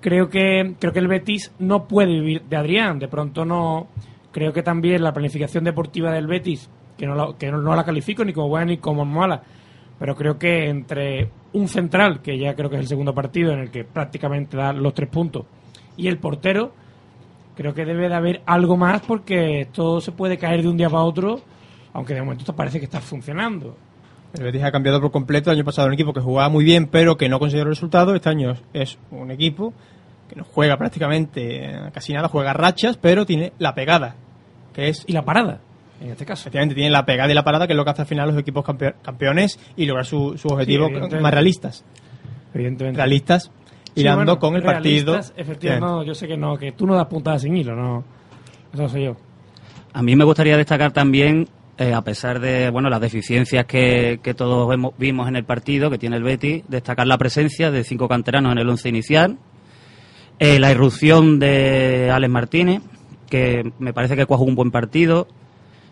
creo 0.00 0.28
que 0.28 0.74
creo 0.78 0.92
que 0.92 0.98
el 0.98 1.08
Betis 1.08 1.52
no 1.58 1.86
puede 1.86 2.12
vivir 2.12 2.42
de 2.42 2.56
Adrián 2.56 2.98
de 2.98 3.08
pronto 3.08 3.44
no 3.44 3.88
creo 4.32 4.52
que 4.52 4.62
también 4.62 5.02
la 5.02 5.12
planificación 5.12 5.64
deportiva 5.64 6.12
del 6.12 6.26
Betis 6.26 6.70
que 6.96 7.06
no 7.06 7.14
la, 7.14 7.34
que 7.38 7.50
no, 7.50 7.74
la 7.74 7.84
califico 7.84 8.24
ni 8.24 8.32
como 8.32 8.48
buena 8.48 8.66
ni 8.66 8.78
como 8.78 9.04
mala 9.04 9.42
pero 9.98 10.14
creo 10.14 10.38
que 10.38 10.68
entre 10.68 11.30
un 11.52 11.68
central 11.68 12.20
que 12.22 12.38
ya 12.38 12.54
creo 12.54 12.70
que 12.70 12.76
es 12.76 12.82
el 12.82 12.88
segundo 12.88 13.14
partido 13.14 13.52
en 13.52 13.60
el 13.60 13.70
que 13.70 13.84
prácticamente 13.84 14.56
da 14.56 14.72
los 14.72 14.94
tres 14.94 15.08
puntos 15.08 15.44
y 15.96 16.08
el 16.08 16.18
portero 16.18 16.72
creo 17.60 17.74
que 17.74 17.84
debe 17.84 18.08
de 18.08 18.14
haber 18.14 18.42
algo 18.46 18.78
más 18.78 19.02
porque 19.02 19.60
esto 19.60 20.00
se 20.00 20.12
puede 20.12 20.38
caer 20.38 20.62
de 20.62 20.68
un 20.68 20.78
día 20.78 20.88
para 20.88 21.02
otro, 21.02 21.42
aunque 21.92 22.14
de 22.14 22.22
momento 22.22 22.40
esto 22.40 22.56
parece 22.56 22.78
que 22.78 22.86
está 22.86 23.02
funcionando. 23.02 23.76
El 24.34 24.44
Betis 24.44 24.62
ha 24.62 24.70
cambiado 24.70 25.00
por 25.00 25.10
completo. 25.10 25.50
El 25.50 25.56
año 25.58 25.64
pasado 25.64 25.86
era 25.86 25.90
un 25.90 25.94
equipo 25.94 26.12
que 26.12 26.20
jugaba 26.20 26.48
muy 26.48 26.64
bien, 26.64 26.86
pero 26.86 27.16
que 27.16 27.28
no 27.28 27.38
consiguió 27.38 27.64
resultados. 27.64 28.14
Este 28.14 28.28
año 28.28 28.54
es 28.72 28.98
un 29.10 29.30
equipo 29.30 29.72
que 30.28 30.36
no 30.36 30.44
juega 30.44 30.76
prácticamente 30.76 31.68
casi 31.92 32.12
nada, 32.12 32.28
juega 32.28 32.52
rachas, 32.52 32.96
pero 32.96 33.26
tiene 33.26 33.52
la 33.58 33.74
pegada, 33.74 34.14
que 34.72 34.88
es 34.88 35.04
Y 35.08 35.12
la 35.12 35.22
parada, 35.22 35.60
en 36.00 36.10
este 36.10 36.24
caso. 36.24 36.42
Efectivamente, 36.42 36.76
tiene 36.76 36.90
la 36.90 37.04
pegada 37.04 37.30
y 37.30 37.34
la 37.34 37.42
parada, 37.42 37.66
que 37.66 37.72
es 37.72 37.76
lo 37.76 37.84
que 37.84 37.90
hace 37.90 38.02
al 38.02 38.08
final 38.08 38.28
los 38.28 38.38
equipos 38.38 38.64
campe- 38.64 38.94
campeones 39.02 39.58
y 39.76 39.86
lograr 39.86 40.06
su, 40.06 40.38
su 40.38 40.46
objetivo 40.48 40.84
Sí, 40.86 40.90
evidentemente. 40.92 41.20
más 41.22 41.34
realistas. 41.34 41.84
Evidentemente. 42.54 42.96
Realistas, 42.98 43.50
Sí, 43.94 44.02
hilando 44.02 44.18
bueno, 44.24 44.38
con 44.38 44.54
el 44.54 44.62
partido. 44.62 45.18
Efectivamente, 45.36 45.84
no, 45.84 46.04
yo 46.04 46.14
sé 46.14 46.28
que 46.28 46.36
no, 46.36 46.56
que 46.56 46.70
tú 46.72 46.86
no 46.86 46.94
das 46.94 47.06
puntadas 47.06 47.42
sin 47.42 47.56
hilo, 47.56 47.74
no. 47.74 48.04
Eso 48.72 48.88
soy 48.88 49.06
yo. 49.06 49.16
A 49.92 50.00
mí 50.02 50.14
me 50.14 50.22
gustaría 50.24 50.56
destacar 50.56 50.92
también, 50.92 51.48
eh, 51.80 51.94
a 51.94 52.02
pesar 52.02 52.40
de 52.40 52.68
bueno 52.68 52.90
las 52.90 53.00
deficiencias 53.00 53.64
que, 53.64 54.20
que 54.22 54.34
todos 54.34 54.68
vimos 54.98 55.28
en 55.28 55.36
el 55.36 55.44
partido 55.44 55.88
que 55.88 55.96
tiene 55.96 56.18
el 56.18 56.22
Betis, 56.22 56.62
destacar 56.68 57.06
la 57.06 57.16
presencia 57.16 57.70
de 57.70 57.84
cinco 57.84 58.06
canteranos 58.06 58.52
en 58.52 58.58
el 58.58 58.68
once 58.68 58.86
inicial, 58.86 59.38
eh, 60.38 60.58
la 60.58 60.72
irrupción 60.72 61.38
de 61.38 62.10
Alex 62.12 62.30
Martínez, 62.30 62.82
que 63.30 63.72
me 63.78 63.94
parece 63.94 64.14
que 64.14 64.26
cuajó 64.26 64.44
un 64.44 64.56
buen 64.56 64.70
partido. 64.70 65.26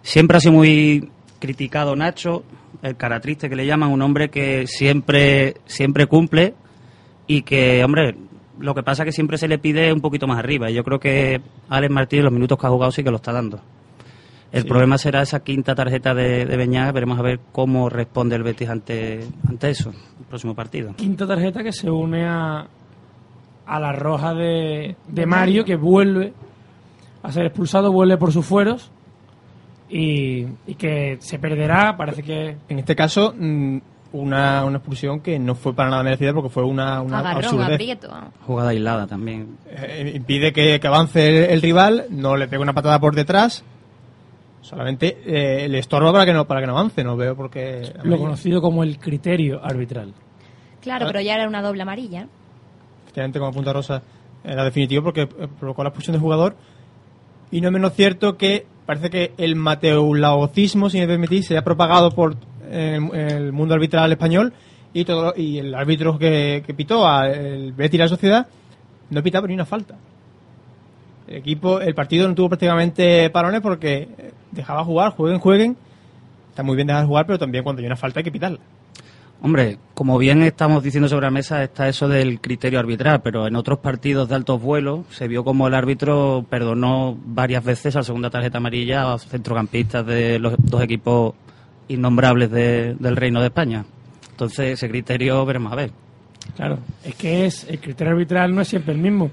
Siempre 0.03 0.37
ha 0.37 0.41
sido 0.41 0.53
muy 0.53 1.11
criticado 1.39 1.97
Nacho, 1.97 2.45
el 2.83 2.99
cara 2.99 3.21
triste 3.21 3.49
que 3.49 3.57
le 3.57 3.65
llaman, 3.65 3.91
un 3.91 4.03
hombre 4.03 4.29
que 4.29 4.67
siempre, 4.67 5.55
siempre 5.65 6.05
cumple 6.05 6.53
y 7.27 7.41
que, 7.41 7.83
hombre, 7.83 8.15
lo 8.59 8.75
que 8.75 8.83
pasa 8.83 9.05
es 9.05 9.07
que 9.07 9.13
siempre 9.13 9.39
se 9.39 9.49
le 9.49 9.57
pide 9.57 9.91
un 9.91 10.03
poquito 10.03 10.27
más 10.27 10.39
arriba. 10.39 10.71
Y 10.71 10.75
yo 10.75 10.85
creo 10.85 11.01
que 11.01 11.41
Alex 11.71 11.91
Martínez, 11.91 12.25
los 12.25 12.33
minutos 12.35 12.59
que 12.59 12.67
ha 12.67 12.71
jugado, 12.71 12.93
sí 12.93 13.03
que 13.03 13.11
lo 13.11 13.17
está 13.17 13.33
dando. 13.33 13.63
El 14.51 14.63
Sí. 14.63 14.69
problema 14.69 14.97
será 14.99 15.23
esa 15.23 15.41
quinta 15.41 15.75
tarjeta 15.75 16.15
de, 16.15 16.47
de 16.47 16.57
Beñá. 16.57 16.91
Veremos 16.93 17.19
a 17.19 17.23
ver 17.23 17.41
cómo 17.53 17.89
responde 17.91 18.35
el 18.37 18.43
Betis 18.43 18.69
ante, 18.71 19.21
ante 19.47 19.71
eso, 19.71 19.91
el 19.91 20.25
próximo 20.27 20.55
partido. 20.55 20.95
Quinta 20.95 21.27
tarjeta 21.27 21.63
que 21.63 21.73
se 21.73 21.91
une 21.91 22.27
a, 22.27 22.67
a 23.67 23.81
la 23.81 23.93
roja 23.93 24.33
de, 24.35 24.97
de 25.07 25.27
Mario, 25.27 25.65
que 25.65 25.77
vuelve 25.77 26.33
a 27.23 27.31
ser 27.31 27.45
expulsado, 27.47 27.93
vuelve 27.93 28.17
por 28.17 28.33
sus 28.33 28.47
fueros. 28.47 28.91
y, 29.91 30.47
y 30.67 30.75
que 30.77 31.17
se 31.21 31.39
perderá, 31.39 31.97
parece 31.97 32.23
que... 32.23 32.57
En 32.69 32.79
este 32.79 32.95
caso, 32.95 33.35
mm, 33.39 33.79
una, 34.13 34.65
una 34.65 34.77
expulsión 34.79 35.21
que 35.21 35.39
no 35.39 35.55
fue 35.55 35.75
para 35.75 35.89
nada 35.91 36.03
merecida 36.03 36.33
porque 36.35 36.49
fue 36.51 36.63
una, 36.65 37.01
una 37.03 37.19
Agarrón, 37.21 37.63
aprieto. 37.63 38.09
Jugada 38.47 38.71
aislada 38.71 39.07
también. 39.07 39.57
Eh, 39.67 40.13
impide 40.17 40.53
que, 40.53 40.79
que 40.81 40.87
avance 40.87 41.27
el, 41.45 41.51
el 41.53 41.63
rival, 41.63 42.05
no 42.11 42.37
le 42.37 42.49
pega 42.49 42.63
una 42.63 42.73
patada 42.75 42.99
por 43.01 43.15
detrás, 43.15 43.65
solamente 44.69 45.19
eh, 45.27 45.69
le 45.69 45.79
estorba 45.79 46.13
para 46.13 46.25
que 46.27 46.33
no 46.33 46.47
para 46.47 46.61
que 46.61 46.67
no 46.67 46.73
avance, 46.79 47.03
no 47.03 47.17
veo 47.17 47.35
por 47.35 47.51
qué... 47.51 47.93
Lo 48.05 48.19
conocido 48.19 48.61
como 48.61 48.83
el 48.83 48.99
criterio 48.99 49.61
arbitral. 49.65 50.13
Claro, 50.83 51.07
Ah. 51.07 51.09
pero 51.09 51.21
ya 51.21 51.35
era 51.35 51.49
una 51.49 51.63
doble 51.63 51.83
amarilla. 51.83 52.27
efectivamente 53.03 53.39
como 53.39 53.53
punta 53.53 53.73
rosa 53.73 54.03
era 54.45 54.65
definitivo 54.65 55.03
porque 55.03 55.23
eh, 55.23 55.49
provocó 55.59 55.83
la 55.83 55.89
expulsión 55.89 56.13
del 56.13 56.21
jugador 56.23 56.55
y 57.51 57.61
no 57.61 57.69
es 57.69 57.73
menos 57.73 57.95
cierto 57.95 58.37
que 58.37 58.67
parece 58.87 59.11
que 59.11 59.33
el 59.39 59.57
mateulaocismo 59.57 60.91
si 60.91 60.99
me 60.99 61.07
permitís 61.07 61.47
se 61.47 61.57
ha 61.57 61.63
propagado 61.65 62.11
por 62.11 62.37
eh, 62.71 62.99
el 63.15 63.53
mundo 63.53 63.75
arbitral 63.75 64.13
español 64.13 64.53
y 64.93 65.05
todo 65.05 65.23
lo- 65.27 65.35
y 65.37 65.59
el 65.59 65.75
árbitro 65.75 66.19
que, 66.19 66.63
que 66.67 66.75
pitó 66.75 67.07
al 67.07 67.73
Betis 67.73 67.95
y 67.95 67.99
la 67.99 68.09
sociedad 68.09 68.47
no 69.11 69.23
pitaba 69.23 69.47
ni 69.47 69.55
una 69.55 69.65
falta 69.67 69.97
el 71.29 71.37
equipo 71.37 71.81
el 71.81 71.95
partido 71.95 72.27
no 72.29 72.35
tuvo 72.35 72.49
prácticamente 72.51 73.29
parones 73.31 73.61
porque 73.61 74.09
dejaba 74.53 74.85
jugar 74.85 75.13
jueguen 75.13 75.39
jueguen 75.41 75.77
está 76.51 76.63
muy 76.63 76.75
bien 76.77 76.87
dejar 76.89 77.07
jugar 77.07 77.27
pero 77.27 77.39
también 77.39 77.63
cuando 77.65 77.81
hay 77.81 77.87
una 77.87 77.97
falta 77.97 78.21
hay 78.21 78.25
que 78.25 78.33
pitarla 78.33 78.59
Hombre, 79.41 79.79
como 79.95 80.19
bien 80.19 80.43
estamos 80.43 80.83
diciendo 80.83 81.09
sobre 81.09 81.27
la 81.27 81.31
mesa, 81.31 81.63
está 81.63 81.87
eso 81.89 82.09
del 82.09 82.41
criterio 82.41 82.81
arbitral, 82.81 83.21
pero 83.23 83.47
en 83.47 83.55
otros 83.55 83.79
partidos 83.79 84.29
de 84.29 84.35
altos 84.35 84.61
vuelos 84.61 85.03
se 85.11 85.29
vio 85.29 85.45
como 85.45 85.69
el 85.69 85.75
árbitro 85.75 86.45
perdonó 86.51 87.17
varias 87.25 87.63
veces 87.63 87.95
a 87.95 88.03
segunda 88.03 88.31
tarjeta 88.31 88.59
amarilla 88.59 89.13
a 89.13 89.17
centrocampistas 89.21 90.05
de 90.05 90.41
los 90.41 90.55
dos 90.59 90.83
equipos 90.83 91.35
innombrables 91.87 92.51
de- 92.51 92.95
del 92.99 93.15
Reino 93.15 93.39
de 93.41 93.47
España. 93.47 93.85
Entonces, 94.33 94.73
ese 94.73 94.89
criterio 94.91 95.47
veremos 95.47 95.73
a 95.73 95.77
ver. 95.77 95.93
Claro, 96.57 96.81
es 97.05 97.15
que 97.15 97.47
es 97.47 97.63
el 97.69 97.79
criterio 97.79 98.15
arbitral 98.15 98.53
no 98.53 98.63
es 98.63 98.67
siempre 98.67 98.93
el 98.93 98.99
mismo. 98.99 99.31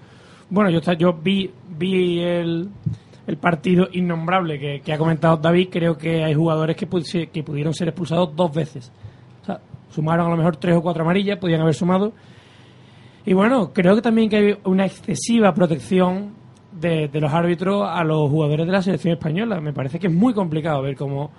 Bueno, 0.51 0.69
yo, 0.69 0.79
yo 0.93 1.13
vi, 1.13 1.49
vi 1.77 2.19
el, 2.19 2.69
el 3.27 3.37
partido 3.37 3.87
innombrable 3.91 4.81
que, 4.81 4.93
ha 4.93 4.97
comentado 4.97 5.37
David. 5.37 5.69
Creo 5.71 5.97
que 5.97 6.23
hay 6.23 6.33
jugadores 6.33 6.75
que, 6.75 6.87
que 7.27 7.43
pudieron 7.43 7.73
ser 7.73 7.89
expulsados 7.89 8.35
dos 8.35 8.53
veces. 8.53 8.91
O 9.41 9.45
sea, 9.45 9.59
sumaron 9.89 10.27
a 10.27 10.29
lo 10.29 10.37
mejor 10.37 10.57
tres 10.57 10.75
o 10.75 10.81
cuatro 10.81 11.03
amarillas, 11.03 11.37
podían 11.39 11.61
haber 11.61 11.73
sumado. 11.73 12.13
Y 13.25 13.33
bueno, 13.33 13.73
creo 13.73 13.95
que 13.95 14.01
también 14.01 14.29
que 14.29 14.35
hay 14.37 14.57
una 14.65 14.85
excesiva 14.85 15.53
protección 15.53 16.33
de, 16.71 17.07
de 17.07 17.21
los 17.21 17.33
árbitros 17.33 17.87
a 17.89 18.03
los 18.03 18.29
jugadores 18.29 18.65
de 18.65 18.71
la 18.71 18.81
selección 18.81 19.13
española. 19.13 19.59
Me 19.59 19.73
parece 19.73 19.97
que 19.97 20.07
es 20.07 20.13
muy 20.13 20.33
complicado 20.33 20.81
ver 20.83 20.95
cómo, 20.95 21.31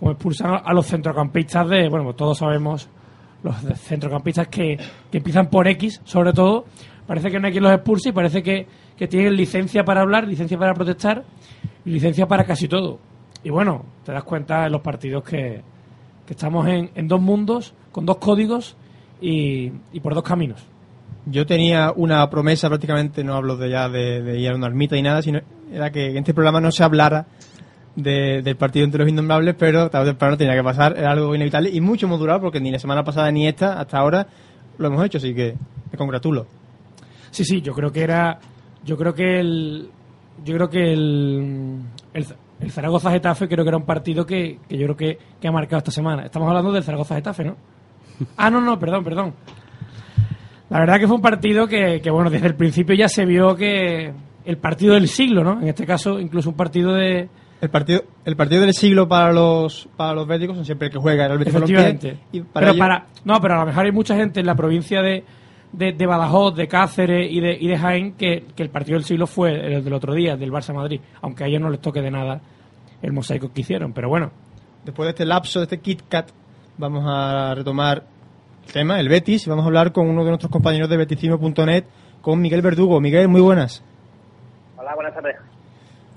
cómo 0.00 0.12
expulsan 0.12 0.60
a 0.64 0.72
los 0.72 0.86
centrocampistas 0.86 1.68
de, 1.68 1.88
bueno, 1.88 2.04
pues 2.04 2.16
todos 2.16 2.38
sabemos 2.38 2.88
los 3.42 3.56
centrocampistas 3.80 4.48
que, 4.48 4.76
que 5.10 5.18
empiezan 5.18 5.48
por 5.48 5.68
X, 5.68 6.00
sobre 6.04 6.32
todo. 6.32 6.64
Parece 7.08 7.30
que 7.30 7.40
no 7.40 7.46
hay 7.46 7.52
quien 7.52 7.64
los 7.64 7.72
expulse 7.72 8.10
y 8.10 8.12
parece 8.12 8.42
que, 8.42 8.66
que 8.96 9.08
tienen 9.08 9.34
licencia 9.34 9.82
para 9.84 10.02
hablar, 10.02 10.28
licencia 10.28 10.56
para 10.56 10.74
protestar 10.74 11.24
y 11.84 11.90
licencia 11.90 12.28
para 12.28 12.44
casi 12.44 12.68
todo. 12.68 13.00
Y 13.42 13.50
bueno, 13.50 13.84
te 14.04 14.12
das 14.12 14.22
cuenta 14.22 14.66
en 14.66 14.72
los 14.72 14.82
partidos 14.82 15.24
que, 15.24 15.62
que 16.26 16.32
estamos 16.34 16.68
en, 16.68 16.90
en 16.94 17.08
dos 17.08 17.20
mundos, 17.20 17.74
con 17.92 18.06
dos 18.06 18.18
códigos 18.18 18.76
y, 19.20 19.72
y 19.92 20.00
por 20.00 20.14
dos 20.14 20.22
caminos. 20.22 20.64
Yo 21.26 21.44
tenía 21.46 21.92
una 21.96 22.28
promesa 22.30 22.68
prácticamente, 22.68 23.24
no 23.24 23.34
hablo 23.34 23.56
de 23.56 23.70
ya 23.70 23.88
de, 23.88 24.38
ir 24.38 24.50
a 24.50 24.54
una 24.54 24.66
ermita 24.68 24.96
y 24.96 25.02
nada, 25.02 25.20
sino 25.22 25.40
era 25.72 25.90
que 25.90 26.10
en 26.10 26.18
este 26.18 26.32
programa 26.34 26.60
no 26.60 26.70
se 26.70 26.84
hablara 26.84 27.26
de- 27.96 28.42
del 28.42 28.56
partido 28.56 28.84
entre 28.84 29.00
los 29.00 29.08
innombrables, 29.10 29.54
pero 29.58 29.90
tarde 29.90 30.10
o 30.10 30.12
temprano 30.12 30.36
tenía 30.36 30.54
que 30.54 30.62
pasar, 30.62 30.94
era 30.96 31.10
algo 31.12 31.34
inevitable 31.34 31.70
y 31.70 31.80
mucho 31.80 32.06
hemos 32.06 32.18
durado 32.20 32.40
porque 32.42 32.60
ni 32.60 32.70
la 32.70 32.78
semana 32.78 33.02
pasada 33.02 33.30
ni 33.32 33.46
esta, 33.48 33.80
hasta 33.80 33.98
ahora, 33.98 34.26
lo 34.78 34.86
hemos 34.88 35.04
hecho, 35.04 35.18
así 35.18 35.34
que 35.34 35.54
me 35.90 35.98
congratulo. 35.98 36.46
Sí, 37.30 37.44
sí, 37.44 37.60
yo 37.60 37.72
creo 37.72 37.92
que 37.92 38.02
era. 38.02 38.38
Yo 38.84 38.96
creo 38.96 39.14
que 39.14 39.40
el. 39.40 39.88
Yo 40.44 40.54
creo 40.54 40.68
que 40.68 40.92
el. 40.92 41.80
El, 42.14 42.26
el 42.60 42.70
Zaragoza 42.70 43.10
Getafe 43.10 43.48
creo 43.48 43.64
que 43.64 43.68
era 43.68 43.76
un 43.76 43.86
partido 43.86 44.26
que, 44.26 44.58
que 44.68 44.76
yo 44.76 44.86
creo 44.86 44.96
que, 44.96 45.18
que 45.40 45.48
ha 45.48 45.52
marcado 45.52 45.78
esta 45.78 45.90
semana. 45.90 46.24
Estamos 46.24 46.48
hablando 46.48 46.72
del 46.72 46.82
Zaragoza 46.82 47.14
Getafe, 47.14 47.44
¿no? 47.44 47.56
Ah, 48.36 48.50
no, 48.50 48.60
no, 48.60 48.78
perdón, 48.78 49.04
perdón. 49.04 49.34
La 50.70 50.80
verdad 50.80 50.98
que 50.98 51.06
fue 51.06 51.16
un 51.16 51.22
partido 51.22 51.66
que, 51.66 52.00
que, 52.00 52.10
bueno, 52.10 52.30
desde 52.30 52.48
el 52.48 52.54
principio 52.54 52.94
ya 52.94 53.08
se 53.08 53.24
vio 53.24 53.54
que 53.54 54.12
el 54.44 54.56
partido 54.58 54.94
del 54.94 55.08
siglo, 55.08 55.44
¿no? 55.44 55.60
En 55.60 55.68
este 55.68 55.86
caso, 55.86 56.18
incluso 56.18 56.50
un 56.50 56.56
partido 56.56 56.94
de. 56.94 57.28
El 57.60 57.70
partido, 57.70 58.04
el 58.24 58.36
partido 58.36 58.62
del 58.62 58.72
siglo 58.72 59.08
para 59.08 59.32
los 59.32 59.88
para 59.96 60.14
los 60.14 60.26
béticos 60.26 60.56
son 60.56 60.64
siempre 60.64 60.86
el 60.86 60.92
que 60.92 60.98
juega 60.98 61.26
el 61.26 61.38
Betis 61.38 61.54
Efectivamente. 61.54 62.18
Y 62.32 62.40
para 62.42 62.66
pero 62.66 62.78
para, 62.78 63.06
no, 63.24 63.40
pero 63.40 63.54
a 63.54 63.58
lo 63.60 63.66
mejor 63.66 63.86
hay 63.86 63.92
mucha 63.92 64.14
gente 64.14 64.40
en 64.40 64.46
la 64.46 64.54
provincia 64.54 65.02
de, 65.02 65.24
de, 65.72 65.92
de 65.92 66.06
Badajoz, 66.06 66.54
de 66.56 66.66
Cáceres 66.68 67.30
y 67.30 67.40
de, 67.40 67.56
y 67.60 67.68
de 67.68 67.78
Jaén 67.78 68.12
que, 68.14 68.44
que 68.56 68.62
el 68.62 68.70
partido 68.70 68.96
del 68.96 69.04
siglo 69.04 69.26
fue 69.26 69.52
el 69.52 69.84
del 69.84 69.92
otro 69.92 70.14
día, 70.14 70.36
del 70.36 70.50
Barça 70.52 70.72
Madrid, 70.74 71.00
aunque 71.22 71.44
a 71.44 71.46
ellos 71.46 71.60
no 71.60 71.70
les 71.70 71.80
toque 71.80 72.00
de 72.00 72.10
nada 72.10 72.40
el 73.02 73.12
mosaico 73.12 73.52
que 73.52 73.60
hicieron. 73.60 73.92
Pero 73.92 74.08
bueno, 74.08 74.30
Después 74.84 75.06
de 75.06 75.10
este 75.10 75.26
lapso, 75.26 75.58
de 75.58 75.64
este 75.64 75.78
Kit 75.80 76.02
Kat, 76.08 76.30
vamos 76.78 77.04
a 77.06 77.54
retomar 77.54 78.04
el 78.66 78.72
tema, 78.72 78.98
el 79.00 79.08
Betis, 79.08 79.46
y 79.46 79.50
vamos 79.50 79.64
a 79.64 79.66
hablar 79.66 79.92
con 79.92 80.08
uno 80.08 80.22
de 80.24 80.30
nuestros 80.30 80.50
compañeros 80.50 80.88
de 80.88 80.96
beticimo.net, 80.96 81.84
con 82.22 82.40
Miguel 82.40 82.62
Verdugo. 82.62 82.98
Miguel, 83.00 83.28
muy 83.28 83.40
buenas. 83.42 83.82
Hola, 84.78 84.94
buenas 84.94 85.12
tardes. 85.14 85.36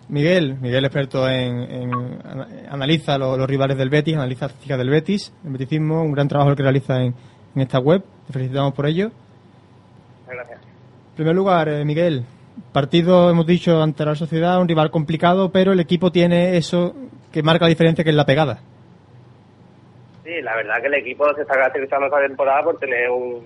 Miguel, 0.08 0.58
Miguel 0.62 0.86
experto 0.86 1.28
en, 1.28 1.60
en- 1.72 1.94
ana- 2.24 2.48
analiza 2.70 3.18
lo- 3.18 3.36
los 3.38 3.50
rivales 3.50 3.78
del 3.78 3.90
Betis, 3.90 4.16
analiza 4.16 4.46
estadísticas 4.46 4.78
del 4.78 4.90
Betis, 4.90 5.34
el 5.44 5.52
beticismo, 5.52 6.02
un 6.02 6.12
gran 6.12 6.28
trabajo 6.28 6.52
el 6.52 6.56
que 6.56 6.64
realiza 6.64 7.02
en, 7.02 7.14
en 7.56 7.62
esta 7.62 7.80
web, 7.80 8.04
te 8.28 8.34
felicitamos 8.34 8.74
por 8.74 8.86
ello. 8.86 9.12
En 11.12 11.16
primer 11.16 11.36
lugar, 11.36 11.68
eh, 11.70 11.86
Miguel, 11.86 12.24
partido, 12.72 13.30
hemos 13.30 13.46
dicho, 13.46 13.82
ante 13.82 14.06
la 14.06 14.16
sociedad, 14.16 14.60
un 14.62 14.68
rival 14.68 14.90
complicado, 14.92 15.52
pero 15.52 15.74
el 15.74 15.80
equipo 15.80 16.12
tiene 16.12 16.58
eso 16.58 16.94
que 17.32 17.44
marca 17.44 17.66
la 17.66 17.70
diferencia, 17.70 18.04
que 18.04 18.10
es 18.10 18.16
la 18.16 18.26
pegada. 18.26 18.60
Sí, 20.24 20.42
la 20.42 20.56
verdad 20.56 20.80
que 20.82 20.88
el 20.88 20.94
equipo 20.96 21.26
se 21.36 21.42
está 21.42 21.54
caracterizando 21.56 22.06
esta 22.08 22.20
temporada 22.22 22.64
por 22.64 22.78
tener 22.80 23.10
un- 23.10 23.46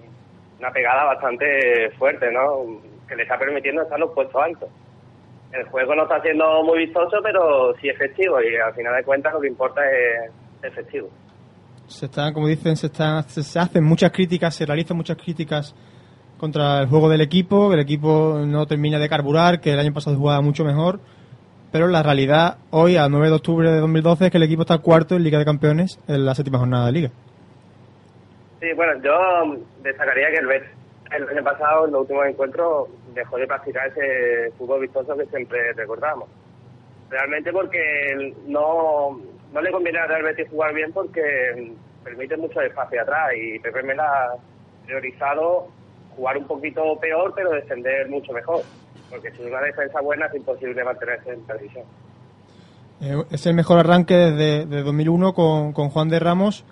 una 0.60 0.72
pegada 0.72 1.06
bastante 1.06 1.90
fuerte, 1.98 2.32
¿no? 2.32 2.80
Que 3.08 3.16
le 3.16 3.24
está 3.24 3.38
permitiendo 3.38 3.82
estar 3.82 3.98
en 3.98 4.02
los 4.06 4.14
puestos 4.14 4.42
altos. 4.42 4.70
El 5.52 5.64
juego 5.66 5.96
no 5.96 6.04
está 6.04 6.22
siendo 6.22 6.64
muy 6.64 6.80
vistoso, 6.80 7.18
pero 7.24 7.74
sí 7.82 7.88
efectivo 7.88 8.42
y 8.42 8.56
al 8.58 8.74
final 8.74 8.96
de 8.96 9.04
cuentas 9.04 9.34
lo 9.34 9.40
que 9.42 9.48
importa 9.48 9.82
es 9.90 10.32
efectivo. 10.64 11.10
Se 11.88 12.06
están, 12.08 12.34
como 12.34 12.48
dicen, 12.48 12.76
se, 12.76 12.88
están, 12.88 13.24
se 13.24 13.60
hacen 13.60 13.84
muchas 13.84 14.12
críticas, 14.12 14.56
se 14.56 14.66
realizan 14.66 14.98
muchas 14.98 15.18
críticas 15.18 15.74
contra 16.46 16.80
el 16.80 16.88
juego 16.88 17.10
del 17.10 17.22
equipo, 17.22 17.70
que 17.70 17.74
el 17.74 17.80
equipo 17.80 18.40
no 18.46 18.68
termina 18.68 19.00
de 19.00 19.10
carburar, 19.10 19.62
que 19.62 19.74
el 19.74 19.80
año 19.80 19.94
pasado 19.94 20.16
jugaba 20.16 20.42
mucho 20.42 20.64
mejor, 20.64 21.00
pero 21.72 21.88
la 21.88 22.04
realidad 22.04 22.58
hoy, 22.70 22.98
a 22.98 23.10
9 23.10 23.30
de 23.30 23.34
octubre 23.34 23.72
de 23.72 23.80
2012, 23.80 24.26
es 24.26 24.32
que 24.32 24.38
el 24.38 24.44
equipo 24.44 24.62
está 24.62 24.78
cuarto 24.78 25.16
en 25.16 25.24
Liga 25.24 25.40
de 25.40 25.46
Campeones 25.46 26.00
en 26.08 26.24
la 26.24 26.36
séptima 26.36 26.60
jornada 26.60 26.86
de 26.86 26.92
Liga. 26.92 27.10
Sí, 28.60 28.68
bueno, 28.76 28.94
yo 29.02 29.58
destacaría 29.82 30.30
que 30.30 30.38
el 30.38 30.46
Betis 30.46 30.70
el 31.12 31.30
año 31.30 31.44
pasado, 31.44 31.86
en 31.88 31.94
los 31.94 32.02
últimos 32.02 32.28
encuentros, 32.28 32.90
dejó 33.16 33.38
de 33.38 33.48
practicar 33.48 33.88
ese 33.88 34.52
fútbol 34.56 34.82
vistoso 34.82 35.18
que 35.18 35.26
siempre 35.26 35.74
recordamos. 35.74 36.30
Realmente 37.10 37.52
porque 37.52 38.36
no, 38.46 39.20
no 39.52 39.62
le 39.62 39.72
conviene 39.72 39.98
al 39.98 40.10
Real 40.10 40.24
Betis 40.24 40.50
jugar 40.50 40.76
bien 40.76 40.94
porque 40.94 41.74
permite 42.04 42.38
mucho 42.38 42.62
espacio 42.62 43.02
atrás 43.02 43.32
y 43.36 43.58
Pepe 43.58 43.82
Mel 43.82 44.00
ha 44.00 44.36
priorizado 44.86 45.70
jugar 46.16 46.38
un 46.38 46.48
poquito 46.48 46.82
peor 47.00 47.34
pero 47.36 47.52
defender 47.52 48.10
mucho 48.10 48.34
mejor. 48.34 48.62
Porque 49.10 49.32
sin 49.32 49.48
una 49.48 49.62
defensa 49.62 50.02
buena 50.02 50.26
es 50.26 50.36
imposible 50.36 50.84
mantenerse 50.84 51.32
en 51.32 51.44
la 51.48 51.56
división. 51.56 51.86
Eh, 53.02 53.24
es 53.30 53.46
el 53.46 53.54
mejor 53.54 53.80
arranque 53.80 54.16
desde, 54.16 54.66
desde 54.66 54.84
2001 54.84 55.34
con, 55.34 55.74
con 55.74 55.90
Juan 55.90 56.10
de 56.10 56.20
Ramos. 56.20 56.66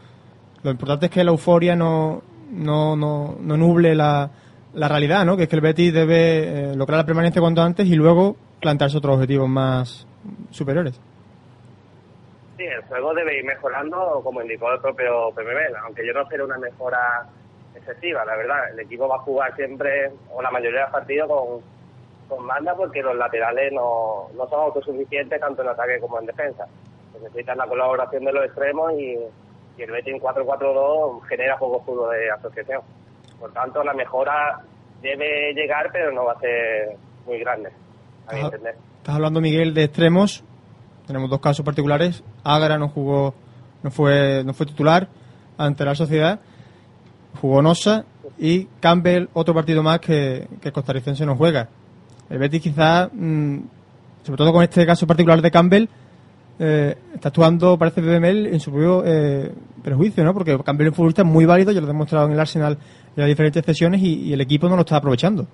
Lo 0.63 0.71
importante 0.71 1.07
es 1.07 1.12
que 1.12 1.23
la 1.23 1.31
euforia 1.31 1.75
no, 1.75 2.23
no, 2.51 2.95
no, 2.95 3.35
no 3.39 3.57
nuble 3.57 3.95
la, 3.95 4.29
la 4.73 4.88
realidad, 4.88 5.25
¿no? 5.25 5.38
que 5.38 5.43
es 5.43 5.50
que 5.50 5.55
el 5.55 5.62
Betis 5.62 5.93
debe 5.93 6.71
eh, 6.71 6.75
lograr 6.75 7.00
la 7.00 7.05
permanencia 7.05 7.41
cuanto 7.41 7.62
antes 7.62 7.88
y 7.88 7.95
luego 7.95 8.35
plantearse 8.62 8.97
otros 8.97 9.15
objetivos 9.15 9.50
más 9.50 10.07
superiores. 10.51 11.00
Sí, 12.57 12.63
el 12.63 12.81
juego 12.83 13.13
debe 13.13 13.39
ir 13.39 13.45
mejorando, 13.45 14.21
como 14.23 14.41
indicó 14.41 14.71
el 14.71 14.79
propio 14.79 15.31
PMB, 15.35 15.75
aunque 15.83 16.05
yo 16.05 16.13
no 16.13 16.21
espero 16.21 16.45
una 16.45 16.57
mejora 16.57 17.27
excesiva, 17.83 18.25
la 18.25 18.35
verdad. 18.35 18.71
El 18.71 18.79
equipo 18.79 19.07
va 19.07 19.15
a 19.17 19.19
jugar 19.19 19.55
siempre, 19.55 20.11
o 20.33 20.41
la 20.41 20.51
mayoría 20.51 20.79
de 20.79 20.85
los 20.85 20.91
partidos, 20.91 21.29
con, 21.29 22.37
con 22.37 22.47
banda 22.47 22.75
porque 22.75 23.01
los 23.01 23.15
laterales 23.15 23.71
no, 23.73 24.29
no 24.35 24.47
son 24.47 24.61
autosuficientes 24.61 25.39
tanto 25.39 25.61
en 25.61 25.69
ataque 25.69 25.99
como 25.99 26.19
en 26.19 26.25
defensa. 26.25 26.65
Necesitan 27.21 27.57
la 27.57 27.67
colaboración 27.67 28.23
de 28.25 28.33
los 28.33 28.45
extremos 28.45 28.91
y, 28.93 29.17
y 29.77 29.81
el 29.81 29.91
Betis 29.91 30.15
en 30.15 30.21
4-4-2 30.21 31.21
genera 31.27 31.57
poco 31.57 31.83
fútbol 31.83 32.11
de 32.11 32.31
asociación. 32.31 32.81
Por 33.39 33.51
tanto, 33.53 33.83
la 33.83 33.93
mejora 33.93 34.59
debe 35.01 35.53
llegar, 35.53 35.89
pero 35.91 36.11
no 36.11 36.25
va 36.25 36.33
a 36.33 36.39
ser 36.39 36.95
muy 37.25 37.39
grande, 37.39 37.69
a 38.27 38.33
mi 38.33 38.39
Ajá. 38.39 38.47
entender. 38.47 38.75
Estás 38.97 39.15
hablando, 39.15 39.41
Miguel, 39.41 39.73
de 39.73 39.83
extremos. 39.83 40.43
tenemos 41.05 41.29
dos 41.29 41.41
casos 41.41 41.65
particulares. 41.65 42.23
Agra 42.43 42.77
no 42.77 42.87
jugó, 42.89 43.33
no 43.83 43.91
fue, 43.91 44.43
no 44.45 44.53
fue 44.53 44.65
titular 44.65 45.07
ante 45.57 45.83
la 45.85 45.93
sociedad, 45.95 46.39
jugó 47.39 47.61
Nosa 47.61 48.05
y 48.37 48.65
Campbell 48.79 49.27
otro 49.33 49.53
partido 49.53 49.83
más 49.83 49.99
que, 49.99 50.47
que 50.61 50.69
el 50.69 50.73
costarricense 50.73 51.25
no 51.25 51.35
juega. 51.35 51.67
El 52.29 52.39
Betis 52.39 52.61
quizás, 52.61 53.09
mm, 53.11 53.59
sobre 54.23 54.37
todo 54.37 54.53
con 54.53 54.63
este 54.63 54.85
caso 54.85 55.05
particular 55.05 55.41
de 55.41 55.51
Campbell, 55.51 55.87
eh, 56.59 56.95
está 57.13 57.29
actuando, 57.29 57.77
parece 57.77 58.01
BBML, 58.01 58.47
en 58.47 58.59
su 58.59 58.71
propio 58.71 59.03
eh, 59.05 59.51
perjuicio, 59.83 60.23
¿no? 60.23 60.33
Porque 60.33 60.57
Campbell 60.63 60.87
es 60.87 60.91
un 60.91 60.95
futbolista 60.95 61.23
muy 61.23 61.45
válido, 61.45 61.71
ya 61.71 61.81
lo 61.81 61.87
ha 61.87 61.91
demostrado 61.91 62.27
en 62.27 62.33
el 62.33 62.39
Arsenal 62.39 62.73
en 62.73 63.21
las 63.21 63.27
diferentes 63.27 63.65
sesiones 63.65 64.01
y, 64.01 64.29
y 64.29 64.33
el 64.33 64.41
equipo 64.41 64.69
no 64.69 64.75
lo 64.75 64.81
está 64.81 64.97
aprovechando. 64.97 65.45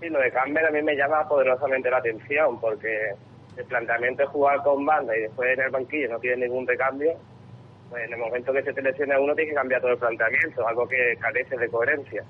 Sí, 0.00 0.08
lo 0.08 0.20
de 0.20 0.30
Campbell 0.30 0.64
a 0.64 0.70
mí 0.70 0.82
me 0.82 0.94
llama 0.94 1.26
poderosamente 1.28 1.90
la 1.90 1.98
atención 1.98 2.60
porque 2.60 3.12
el 3.56 3.64
planteamiento 3.64 4.22
es 4.22 4.28
jugar 4.28 4.62
con 4.62 4.84
banda 4.86 5.16
y 5.16 5.22
después 5.22 5.50
en 5.58 5.64
el 5.64 5.70
banquillo 5.70 6.08
no 6.10 6.18
tiene 6.18 6.46
ningún 6.46 6.66
recambio. 6.66 7.12
Pues 7.90 8.04
en 8.04 8.12
el 8.12 8.18
momento 8.18 8.52
que 8.52 8.62
se 8.62 8.72
te 8.72 8.82
lesiona 8.82 9.18
uno 9.18 9.34
tiene 9.34 9.50
que 9.50 9.56
cambiar 9.56 9.80
todo 9.80 9.92
el 9.92 9.98
planteamiento, 9.98 10.66
algo 10.66 10.86
que 10.86 11.16
carece 11.18 11.56
de 11.56 11.68
coherencia. 11.68 12.22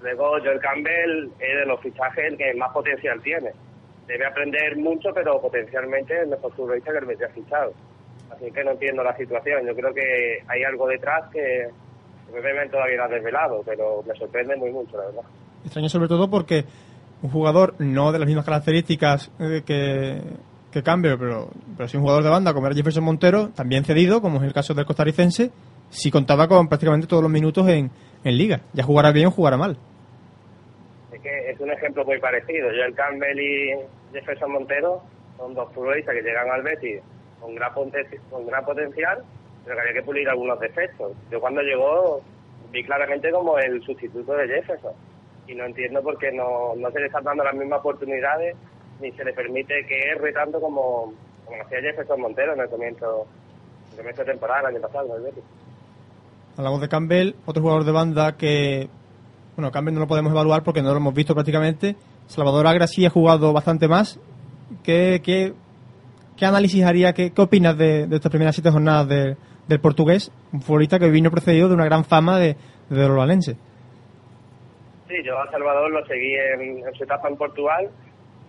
Luego 0.00 0.38
Joel 0.42 0.60
Campbell 0.60 1.30
es 1.38 1.58
de 1.58 1.66
los 1.66 1.80
fichajes 1.80 2.24
el 2.24 2.36
que 2.36 2.54
más 2.54 2.72
potencial 2.72 3.20
tiene. 3.22 3.50
Debe 4.06 4.26
aprender 4.26 4.76
mucho, 4.76 5.10
pero 5.14 5.40
potencialmente 5.40 6.14
es 6.14 6.22
el 6.22 6.28
mejor 6.28 6.52
futbolista 6.54 6.92
que 6.92 6.98
el 6.98 7.04
Betis 7.06 7.26
ha 7.26 7.28
fichado. 7.28 7.72
Así 8.30 8.50
que 8.50 8.64
no 8.64 8.72
entiendo 8.72 9.04
la 9.04 9.16
situación. 9.16 9.64
Yo 9.66 9.74
creo 9.74 9.94
que 9.94 10.38
hay 10.48 10.64
algo 10.64 10.88
detrás 10.88 11.30
que 11.30 11.68
BBM 12.32 12.70
todavía 12.70 12.96
no 12.96 13.04
ha 13.04 13.08
desvelado, 13.08 13.62
pero 13.64 14.02
me 14.02 14.14
sorprende 14.14 14.56
muy 14.56 14.72
mucho, 14.72 14.96
la 14.96 15.04
verdad. 15.06 15.22
Extraño 15.64 15.88
sobre 15.88 16.08
todo 16.08 16.28
porque 16.28 16.64
un 17.22 17.30
jugador 17.30 17.74
no 17.78 18.10
de 18.10 18.18
las 18.18 18.26
mismas 18.26 18.44
características 18.44 19.30
eh, 19.38 19.62
que, 19.64 20.20
que 20.72 20.82
Campbell, 20.82 21.16
pero, 21.18 21.50
pero 21.76 21.88
sí 21.88 21.96
un 21.96 22.02
jugador 22.02 22.24
de 22.24 22.30
banda 22.30 22.52
como 22.52 22.66
era 22.66 22.74
Jefferson 22.74 23.04
Montero, 23.04 23.50
también 23.50 23.84
cedido, 23.84 24.20
como 24.20 24.38
es 24.38 24.44
el 24.44 24.52
caso 24.52 24.74
del 24.74 24.86
costarricense, 24.86 25.50
si 25.90 26.10
contaba 26.10 26.48
con 26.48 26.68
prácticamente 26.68 27.06
todos 27.06 27.22
los 27.22 27.30
minutos 27.30 27.68
en, 27.68 27.90
en 28.24 28.36
liga. 28.36 28.60
Ya 28.72 28.82
jugará 28.82 29.12
bien 29.12 29.26
o 29.26 29.30
jugará 29.30 29.56
mal. 29.56 29.76
Es 31.12 31.20
que 31.20 31.50
es 31.50 31.60
un 31.60 31.70
ejemplo 31.70 32.04
muy 32.04 32.18
parecido. 32.18 32.68
Joel 32.68 32.94
Campbell 32.94 33.38
y 33.38 33.70
Jefferson 34.12 34.52
Montero 34.52 35.02
son 35.36 35.54
dos 35.54 35.72
futbolistas 35.72 36.14
que 36.14 36.22
llegan 36.22 36.50
al 36.50 36.62
Betis 36.62 37.00
con 37.40 37.54
gran, 37.54 37.72
con 38.30 38.46
gran 38.46 38.64
potencial, 38.64 39.22
pero 39.64 39.76
que 39.76 39.80
había 39.82 39.94
que 39.94 40.02
pulir 40.02 40.28
algunos 40.28 40.58
defectos. 40.58 41.12
Yo 41.30 41.40
cuando 41.40 41.60
llegó 41.60 42.22
vi 42.70 42.82
claramente 42.84 43.30
como 43.30 43.58
el 43.58 43.82
sustituto 43.82 44.32
de 44.34 44.48
Jefferson 44.48 44.94
y 45.46 45.54
no 45.54 45.64
entiendo 45.66 46.02
por 46.02 46.16
qué 46.18 46.32
no, 46.32 46.74
no 46.76 46.90
se 46.90 47.00
le 47.00 47.06
están 47.06 47.24
dando 47.24 47.44
las 47.44 47.54
mismas 47.54 47.80
oportunidades 47.80 48.56
ni 49.02 49.12
se 49.12 49.24
le 49.24 49.32
permite 49.32 49.84
que 49.86 49.98
erre 50.16 50.32
tanto 50.32 50.60
como, 50.60 51.12
como 51.44 51.62
hacía 51.62 51.80
Jefferson 51.80 52.20
Montero 52.20 52.54
en 52.54 52.60
el 52.60 52.68
comienzo, 52.68 53.26
en 53.86 53.90
el 53.92 53.96
comienzo 53.98 54.22
de 54.24 54.30
temporada 54.30 54.60
el 54.60 54.76
año 54.76 54.80
pasado 54.80 55.06
en 55.10 55.12
el 55.16 55.22
Betis. 55.22 55.44
Hablamos 56.56 56.80
de 56.80 56.88
Campbell, 56.88 57.32
otro 57.46 57.62
jugador 57.62 57.84
de 57.84 57.92
banda 57.92 58.36
que, 58.36 58.88
bueno, 59.56 59.70
Campbell 59.70 59.94
no 59.94 60.00
lo 60.00 60.06
podemos 60.06 60.32
evaluar 60.32 60.62
porque 60.62 60.82
no 60.82 60.90
lo 60.90 60.96
hemos 60.98 61.14
visto 61.14 61.34
prácticamente. 61.34 61.96
Salvador 62.26 62.66
Agra 62.66 62.86
sí 62.86 63.04
ha 63.04 63.10
jugado 63.10 63.52
bastante 63.52 63.88
más. 63.88 64.20
¿Qué, 64.84 65.20
qué, 65.24 65.52
qué 66.36 66.46
análisis 66.46 66.84
haría, 66.84 67.12
qué, 67.12 67.32
qué 67.32 67.42
opinas 67.42 67.76
de, 67.76 68.06
de 68.06 68.16
estas 68.16 68.30
primeras 68.30 68.54
siete 68.54 68.70
jornadas 68.70 69.08
de- 69.08 69.36
del 69.66 69.80
portugués? 69.80 70.30
Un 70.52 70.60
futbolista 70.62 70.98
que 70.98 71.10
vino 71.10 71.30
precedido 71.30 71.68
de 71.68 71.74
una 71.74 71.84
gran 71.84 72.04
fama 72.04 72.38
de, 72.38 72.56
de 72.90 73.08
los 73.08 73.16
valenses. 73.16 73.56
Sí, 75.08 75.14
yo 75.24 75.38
a 75.38 75.50
Salvador 75.50 75.90
lo 75.90 76.04
seguí 76.06 76.34
en, 76.34 76.86
en 76.86 76.94
su 76.94 77.04
etapa 77.04 77.28
en 77.28 77.36
Portugal 77.36 77.88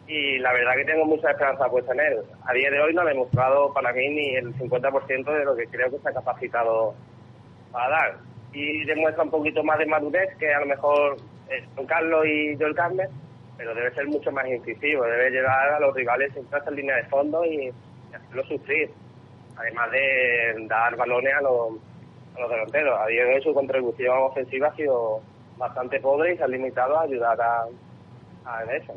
y 0.07 0.37
la 0.39 0.51
verdad 0.51 0.75
que 0.75 0.85
tengo 0.85 1.05
mucha 1.05 1.31
esperanza 1.31 1.69
puesta 1.69 1.93
en 1.93 1.99
él. 2.01 2.19
A 2.45 2.53
día 2.53 2.69
de 2.69 2.81
hoy 2.81 2.93
no 2.93 3.01
ha 3.01 3.05
demostrado 3.05 3.73
para 3.73 3.93
mí 3.93 4.09
ni 4.09 4.35
el 4.35 4.53
50% 4.55 5.31
de 5.31 5.45
lo 5.45 5.55
que 5.55 5.67
creo 5.67 5.89
que 5.89 5.95
está 5.95 6.11
capacitado 6.13 6.93
para 7.71 7.89
dar. 7.89 8.17
Y 8.51 8.83
demuestra 8.85 9.23
un 9.23 9.31
poquito 9.31 9.63
más 9.63 9.79
de 9.79 9.85
madurez 9.85 10.35
que 10.37 10.53
a 10.53 10.59
lo 10.59 10.65
mejor 10.65 11.17
eh, 11.49 11.65
Don 11.75 11.85
Carlos 11.85 12.25
y 12.25 12.55
Joel 12.57 12.75
Campbell, 12.75 13.09
pero 13.57 13.73
debe 13.73 13.93
ser 13.93 14.05
mucho 14.07 14.31
más 14.31 14.45
incisivo, 14.47 15.03
debe 15.03 15.31
llevar 15.31 15.69
a 15.69 15.79
los 15.79 15.95
rivales 15.95 16.33
siempre 16.33 16.59
hasta 16.59 16.71
línea 16.71 16.97
de 16.97 17.05
fondo 17.05 17.45
y, 17.45 17.67
y 17.67 18.15
hacerlo 18.15 18.43
sufrir. 18.43 18.89
Además 19.55 19.91
de 19.91 20.65
dar 20.67 20.95
balones 20.97 21.33
a 21.33 21.41
los, 21.41 21.77
a 22.35 22.39
los 22.41 22.49
delanteros. 22.49 22.99
A 22.99 23.07
día 23.07 23.23
de 23.23 23.35
hoy 23.35 23.41
su 23.41 23.53
contribución 23.53 24.17
ofensiva 24.17 24.67
ha 24.67 24.75
sido 24.75 25.21
bastante 25.57 25.99
pobre 26.01 26.33
y 26.33 26.37
se 26.37 26.43
ha 26.43 26.47
limitado 26.47 26.97
a 26.97 27.03
ayudar 27.03 27.39
a, 27.39 27.65
a 28.45 28.63
eso. 28.75 28.93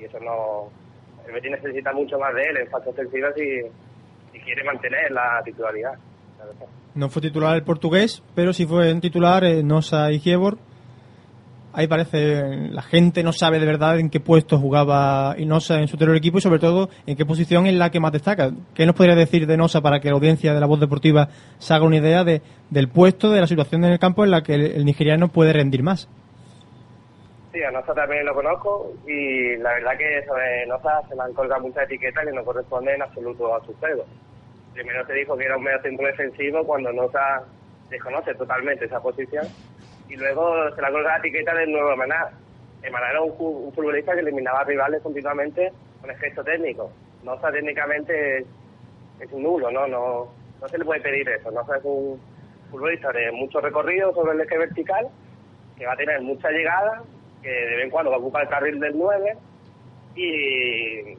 Y 0.00 0.04
eso 0.04 0.18
no. 0.20 0.70
El 1.26 1.32
Betis 1.34 1.50
necesita 1.50 1.92
mucho 1.92 2.18
más 2.18 2.34
de 2.34 2.42
él 2.42 2.56
en 2.58 2.70
fase 2.70 2.88
ofensiva 2.90 3.28
si, 3.36 4.40
quiere 4.40 4.64
mantener 4.64 5.10
la 5.10 5.42
titularidad. 5.44 5.92
No 6.94 7.08
fue 7.10 7.20
titular 7.20 7.56
el 7.56 7.64
portugués, 7.64 8.22
pero 8.34 8.52
sí 8.52 8.64
fue 8.64 8.94
titular 9.00 9.44
eh, 9.44 9.62
Nosa 9.62 10.10
y 10.10 10.20
Giebor. 10.20 10.58
Ahí 11.74 11.86
parece, 11.86 12.70
la 12.70 12.80
gente 12.82 13.22
no 13.22 13.32
sabe 13.32 13.60
de 13.60 13.66
verdad 13.66 13.98
en 13.98 14.08
qué 14.08 14.20
puesto 14.20 14.58
jugaba 14.58 15.36
Nosa 15.38 15.80
en 15.80 15.88
su 15.88 15.96
anterior 15.96 16.16
equipo 16.16 16.38
y 16.38 16.40
sobre 16.40 16.60
todo 16.60 16.88
en 17.06 17.14
qué 17.16 17.26
posición 17.26 17.66
es 17.66 17.74
la 17.74 17.90
que 17.90 18.00
más 18.00 18.12
destaca. 18.12 18.52
¿Qué 18.74 18.86
nos 18.86 18.94
podría 18.94 19.14
decir 19.14 19.46
de 19.46 19.56
Nosa 19.56 19.82
para 19.82 20.00
que 20.00 20.08
la 20.08 20.14
audiencia 20.14 20.54
de 20.54 20.60
la 20.60 20.66
voz 20.66 20.80
deportiva 20.80 21.28
se 21.58 21.74
haga 21.74 21.84
una 21.84 21.98
idea 21.98 22.24
de, 22.24 22.40
del 22.70 22.88
puesto, 22.88 23.30
de 23.30 23.40
la 23.40 23.46
situación 23.46 23.84
en 23.84 23.92
el 23.92 23.98
campo 23.98 24.24
en 24.24 24.30
la 24.30 24.42
que 24.42 24.54
el 24.54 24.84
nigeriano 24.84 25.28
puede 25.28 25.52
rendir 25.52 25.82
más? 25.82 26.08
Sí, 27.58 27.64
a 27.64 27.72
Noza 27.72 27.92
también 27.92 28.24
lo 28.24 28.34
conozco 28.34 28.92
y 29.04 29.56
la 29.56 29.72
verdad 29.72 29.98
que 29.98 30.24
sobre 30.26 30.64
Noza 30.66 31.02
se 31.08 31.16
le 31.16 31.22
han 31.22 31.34
colgado 31.34 31.60
muchas 31.62 31.86
etiquetas 31.86 32.24
que 32.24 32.30
no 32.30 32.44
corresponden 32.44 32.94
en 32.94 33.02
absoluto 33.02 33.52
a 33.52 33.60
su 33.64 33.74
juego. 33.78 34.04
Primero 34.74 35.04
se 35.04 35.12
dijo 35.14 35.36
que 35.36 35.44
era 35.44 35.56
un 35.56 35.64
medio 35.64 35.82
centro 35.82 36.06
defensivo 36.06 36.64
cuando 36.64 36.92
Noza 36.92 37.42
desconoce 37.90 38.32
totalmente 38.36 38.84
esa 38.84 39.02
posición 39.02 39.44
y 40.08 40.14
luego 40.14 40.70
se 40.72 40.80
le 40.80 40.86
ha 40.86 40.92
colgado 40.92 41.08
la 41.08 41.16
etiqueta 41.16 41.52
del 41.52 41.72
nuevo 41.72 41.96
Maná. 41.96 42.30
Maná 42.92 43.10
era 43.10 43.22
un, 43.22 43.34
un 43.36 43.72
futbolista 43.72 44.14
que 44.14 44.20
eliminaba 44.20 44.62
rivales 44.62 45.02
continuamente 45.02 45.72
con 46.00 46.12
efecto 46.12 46.44
técnico. 46.44 46.92
Noza 47.24 47.50
técnicamente 47.50 48.38
es, 48.38 48.46
es 49.18 49.32
un 49.32 49.42
nulo, 49.42 49.68
¿no? 49.72 49.84
¿no? 49.88 50.28
No 50.60 50.68
se 50.68 50.78
le 50.78 50.84
puede 50.84 51.00
pedir 51.00 51.28
eso. 51.28 51.50
Noza 51.50 51.76
es 51.76 51.84
un 51.84 52.20
futbolista 52.70 53.10
de 53.10 53.32
mucho 53.32 53.60
recorrido 53.60 54.14
sobre 54.14 54.34
el 54.34 54.42
eje 54.42 54.58
vertical 54.58 55.08
que 55.76 55.86
va 55.86 55.94
a 55.94 55.96
tener 55.96 56.20
mucha 56.20 56.50
llegada, 56.50 57.02
de 57.50 57.76
vez 57.76 57.84
en 57.84 57.90
cuando 57.90 58.10
va 58.10 58.16
a 58.16 58.20
ocupar 58.20 58.42
el 58.42 58.48
carril 58.48 58.80
del 58.80 58.96
9 58.96 59.36
y, 60.16 61.14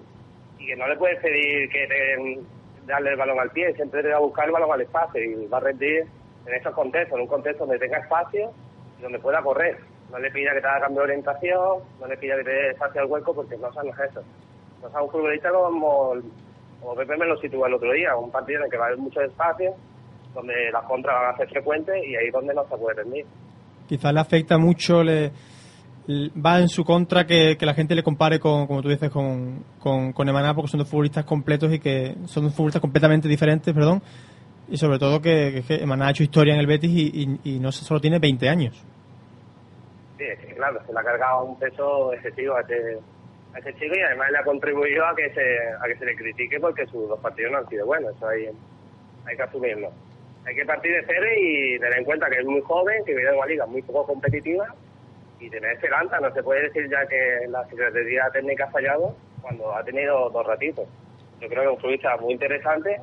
que 0.65 0.75
no 0.77 0.87
le 0.87 0.95
puedes 0.97 1.19
pedir 1.21 1.69
que 1.69 1.87
te- 1.87 2.39
darle 2.85 3.11
el 3.11 3.17
balón 3.17 3.39
al 3.39 3.51
pie, 3.51 3.73
siempre 3.75 4.01
te 4.01 4.09
va 4.09 4.17
a 4.17 4.21
buscar 4.21 4.45
el 4.45 4.51
balón 4.51 4.71
al 4.71 4.81
espacio 4.81 5.23
y 5.23 5.47
va 5.47 5.57
a 5.57 5.61
rendir 5.61 6.05
en 6.45 6.53
esos 6.53 6.73
contextos, 6.73 7.15
en 7.15 7.21
un 7.21 7.27
contexto 7.27 7.65
donde 7.65 7.79
tenga 7.79 7.99
espacio 7.99 8.51
y 8.97 9.01
donde 9.01 9.19
pueda 9.19 9.41
correr. 9.41 9.77
No 10.11 10.17
le 10.17 10.31
pida 10.31 10.53
que 10.53 10.61
te 10.61 10.67
haga 10.67 10.81
cambio 10.81 11.01
de 11.01 11.05
orientación, 11.09 11.79
no 11.99 12.07
le 12.07 12.17
pida 12.17 12.35
que 12.37 12.43
te 12.43 12.49
dé 12.51 12.69
espacio 12.71 13.01
al 13.01 13.07
hueco 13.07 13.33
porque 13.35 13.57
no 13.57 13.71
sabes 13.73 13.93
eso. 14.09 14.21
No 14.81 14.89
sabes 14.89 15.05
un 15.05 15.11
futbolista 15.11 15.49
como, 15.51 16.13
como 16.81 16.95
Pepe 16.95 17.15
me 17.17 17.25
lo 17.27 17.37
sitúa 17.37 17.67
el 17.67 17.75
otro 17.75 17.91
día, 17.91 18.15
un 18.15 18.31
partido 18.31 18.59
en 18.59 18.65
el 18.65 18.71
que 18.71 18.77
va 18.77 18.85
a 18.85 18.87
haber 18.87 18.99
mucho 18.99 19.21
espacio, 19.21 19.73
donde 20.33 20.53
las 20.71 20.83
contras 20.85 21.15
van 21.15 21.33
a 21.33 21.37
ser 21.37 21.49
frecuentes 21.49 21.95
y 22.03 22.15
ahí 22.15 22.27
es 22.27 22.33
donde 22.33 22.53
no 22.55 22.67
se 22.67 22.75
puede 22.77 22.95
rendir. 23.03 23.25
Quizás 23.87 24.13
le 24.13 24.19
afecta 24.19 24.57
mucho, 24.57 25.03
le, 25.03 25.31
va 26.09 26.59
en 26.59 26.69
su 26.69 26.83
contra 26.83 27.25
que, 27.25 27.55
que 27.57 27.65
la 27.65 27.73
gente 27.73 27.93
le 27.93 28.01
compare 28.01 28.39
con, 28.39 28.65
como 28.65 28.81
tú 28.81 28.89
dices, 28.89 29.09
con, 29.11 29.63
con, 29.79 30.11
con 30.11 30.27
Emaná, 30.27 30.55
porque 30.55 30.71
son 30.71 30.79
dos 30.79 30.89
futbolistas 30.89 31.23
completos 31.23 31.71
y 31.71 31.79
que 31.79 32.15
son 32.25 32.45
dos 32.45 32.55
futbolistas 32.55 32.81
completamente 32.81 33.27
diferentes, 33.27 33.73
perdón. 33.73 34.01
Y 34.67 34.77
sobre 34.77 34.97
todo 34.97 35.21
que, 35.21 35.63
que 35.67 35.75
Emaná 35.75 36.07
ha 36.07 36.11
hecho 36.11 36.23
historia 36.23 36.53
en 36.53 36.59
el 36.59 36.67
Betis 36.67 36.89
y, 36.91 37.39
y, 37.43 37.55
y 37.55 37.59
no 37.59 37.71
solo 37.71 37.99
tiene 37.99 38.17
20 38.17 38.49
años. 38.49 38.83
Sí, 40.17 40.23
es 40.23 40.39
que 40.39 40.55
claro, 40.55 40.79
se 40.85 40.91
le 40.91 40.99
ha 40.99 41.03
cargado 41.03 41.45
un 41.45 41.59
peso 41.59 42.13
excesivo 42.13 42.55
a 42.55 42.61
este, 42.61 42.97
a 43.53 43.61
chico 43.61 43.95
y 43.95 44.01
además 44.01 44.31
le 44.31 44.37
ha 44.39 44.43
contribuido 44.43 45.05
a 45.05 45.15
que 45.15 45.31
se, 45.33 45.41
a 45.41 45.87
que 45.87 45.95
se 45.97 46.05
le 46.05 46.15
critique 46.15 46.59
porque 46.59 46.85
sus 46.87 47.07
dos 47.07 47.19
partidos 47.19 47.51
no 47.51 47.57
han 47.59 47.69
sido 47.69 47.85
buenos, 47.85 48.15
eso 48.15 48.27
hay, 48.27 48.49
hay 49.25 49.35
que 49.35 49.43
asumirlo. 49.43 49.91
Hay 50.45 50.55
que 50.55 50.65
partir 50.65 50.91
de 50.91 51.03
cero 51.05 51.25
y 51.39 51.79
tener 51.79 51.99
en 51.99 52.05
cuenta 52.05 52.29
que 52.29 52.39
es 52.39 52.45
muy 52.45 52.61
joven, 52.61 53.03
que 53.05 53.13
viene 53.13 53.29
de 53.29 53.37
una 53.37 53.45
liga 53.45 53.65
muy 53.67 53.81
poco 53.83 54.07
competitiva 54.07 54.73
y 55.39 55.49
tener 55.49 55.71
esperanza. 55.73 56.19
No 56.19 56.33
se 56.33 56.43
puede 56.43 56.63
decir 56.63 56.89
ya 56.89 57.05
que 57.07 57.47
la 57.47 57.65
Secretaría 57.67 58.29
Técnica 58.31 58.65
ha 58.65 58.71
fallado 58.71 59.15
cuando 59.41 59.75
ha 59.75 59.83
tenido 59.83 60.29
dos 60.29 60.45
ratitos. 60.45 60.87
Yo 61.39 61.47
creo 61.47 61.61
que 61.61 61.67
es 61.67 61.73
un 61.73 61.79
futbolista 61.79 62.17
muy 62.17 62.33
interesante, 62.33 63.01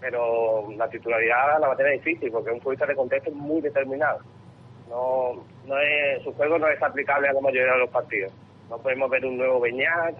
pero 0.00 0.70
la 0.76 0.88
titularidad 0.88 1.58
la 1.60 1.68
va 1.68 1.74
a 1.74 1.76
tener 1.76 1.94
difícil 1.94 2.30
porque 2.30 2.50
es 2.50 2.54
un 2.54 2.60
futbolista 2.60 2.86
de 2.86 2.94
contexto 2.94 3.30
muy 3.32 3.60
determinado 3.60 4.20
no, 4.88 5.44
no 5.66 5.78
es, 5.78 6.22
su 6.22 6.32
juego 6.32 6.58
no 6.58 6.68
es 6.68 6.82
aplicable 6.82 7.28
a 7.28 7.32
la 7.32 7.40
mayoría 7.40 7.72
de 7.72 7.78
los 7.80 7.90
partidos. 7.90 8.32
No 8.70 8.78
podemos 8.78 9.10
ver 9.10 9.24
un 9.24 9.36
nuevo 9.36 9.60
Beñat, 9.60 10.14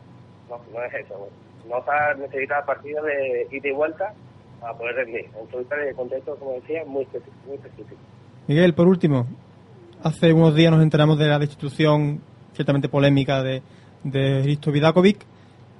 no, 0.48 0.60
no 0.72 0.84
es 0.84 0.94
eso. 0.94 1.28
No 1.68 1.78
está 1.78 2.14
necesita 2.14 2.64
partidos 2.64 3.04
de 3.06 3.46
ida 3.50 3.68
y 3.68 3.72
vuelta 3.72 4.12
para 4.60 4.74
poder 4.74 4.96
rendir. 4.96 5.26
Un 5.34 5.48
futbolista 5.48 5.76
de 5.76 5.94
contexto, 5.94 6.36
como 6.36 6.54
decía, 6.54 6.84
muy. 6.84 7.06
Muy 7.46 7.54
específico. 7.56 8.00
Miguel, 8.46 8.74
por 8.74 8.86
último, 8.86 9.26
hace 10.04 10.34
unos 10.34 10.54
días 10.54 10.70
nos 10.70 10.82
enteramos 10.82 11.18
de 11.18 11.26
la 11.26 11.38
destitución 11.38 12.20
ciertamente 12.52 12.90
polémica 12.90 13.42
de, 13.42 13.62
de 14.04 14.40
Hristo 14.42 14.70
Vidakovic. 14.70 15.24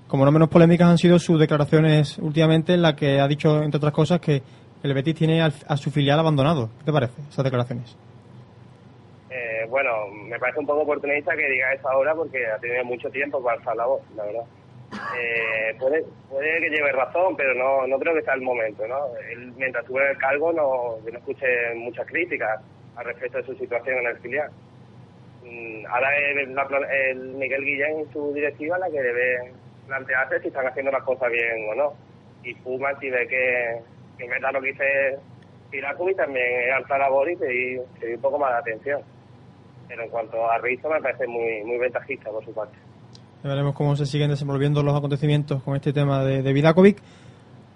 como 0.09 0.25
no 0.25 0.33
menos 0.33 0.49
polémicas 0.49 0.89
han 0.89 0.99
sido 0.99 1.19
sus 1.19 1.39
declaraciones 1.39 2.19
últimamente 2.19 2.73
en 2.73 2.83
las 2.83 2.95
que 2.95 3.21
ha 3.21 3.29
dicho, 3.29 3.63
entre 3.63 3.77
otras 3.77 3.93
cosas, 3.93 4.21
que 4.21 4.43
el 4.83 4.95
Betis 4.95 5.15
tiene 5.15 5.43
a 5.43 5.77
su 5.77 5.91
filial 5.91 6.19
abandonado. 6.19 6.71
¿Qué 6.79 6.85
te 6.87 6.93
parece 6.93 7.21
esas 7.31 7.45
declaraciones? 7.45 7.97
Eh, 9.31 9.67
bueno, 9.69 9.91
me 10.29 10.39
parece 10.39 10.59
un 10.59 10.67
poco 10.67 10.83
oportunista 10.83 11.37
que 11.37 11.47
diga 11.47 11.73
eso 11.73 11.89
ahora 11.91 12.15
porque 12.15 12.47
ha 12.47 12.59
tenido 12.59 12.85
mucho 12.85 13.11
tiempo 13.11 13.43
para 13.43 13.59
alzar 13.59 13.77
la 13.77 13.87
voz, 13.87 14.03
la 14.17 14.25
verdad. 14.25 14.45
Eh, 15.19 15.77
puede, 15.79 16.03
que 16.61 16.71
lleve 16.71 16.93
razón, 16.93 17.37
pero 17.37 17.55
no, 17.55 17.87
no 17.87 17.99
creo 17.99 18.15
que 18.15 18.23
sea 18.23 18.35
el 18.35 18.43
momento, 18.43 18.87
¿no? 18.87 18.97
Él, 19.33 19.53
mientras 19.57 19.85
estuvo 19.85 20.01
en 20.01 20.11
el 20.11 20.19
cargo, 20.19 20.53
no, 20.53 20.97
no 21.05 21.19
escuché 21.19 21.75
muchas 21.75 22.07
críticas 22.07 22.61
al 22.97 23.05
respecto 23.05 23.39
de 23.39 23.45
su 23.45 23.55
situación 23.57 23.99
en 23.99 24.07
el 24.07 24.19
filial. 24.19 24.51
Mm, 25.45 25.87
Ahora 25.87 26.09
es 26.17 26.49
la 26.49 26.67
el 27.13 27.35
Miguel 27.35 27.65
Guillén 27.65 28.01
y 28.01 28.13
su 28.13 28.33
directiva 28.33 28.79
la 28.79 28.91
que 28.91 29.03
debe 29.03 29.53
plantearse 29.87 30.41
si 30.41 30.49
están 30.49 30.67
haciendo 30.67 30.91
las 30.91 31.03
cosas 31.03 31.31
bien 31.31 31.69
o 31.71 31.75
no. 31.75 31.93
Y 32.43 32.55
Puma, 32.55 32.99
si 33.01 33.11
ve 33.11 33.27
que, 33.29 33.81
que 34.19 34.29
verdad 34.29 34.53
lo 34.53 34.61
que 34.61 34.73
dice 34.73 35.19
Piracuy, 35.71 36.15
también 36.15 36.47
es 36.69 36.75
alzar 36.75 36.99
la 37.01 37.09
voz 37.09 37.29
y 37.31 37.37
pedir, 37.37 37.81
un 38.15 38.21
poco 38.21 38.39
más 38.39 38.53
de 38.53 38.59
atención. 38.59 39.03
Pero 39.89 40.03
en 40.03 40.11
cuanto 40.11 40.51
a 40.51 40.59
Rizzo, 40.59 40.89
me 40.89 41.01
parece 41.01 41.27
muy, 41.27 41.63
muy 41.65 41.79
ventajista 41.79 42.31
por 42.31 42.45
su 42.45 42.53
parte. 42.53 42.77
Veremos 43.43 43.75
cómo 43.75 43.95
se 43.95 44.07
siguen 44.07 44.31
desenvolviendo 44.31 44.83
los 44.83 44.97
acontecimientos 44.97 45.63
con 45.63 45.77
este 45.77 45.93
tema 45.93 46.25
de, 46.25 46.43
de 46.43 46.53
Vidakovic. 46.55 46.99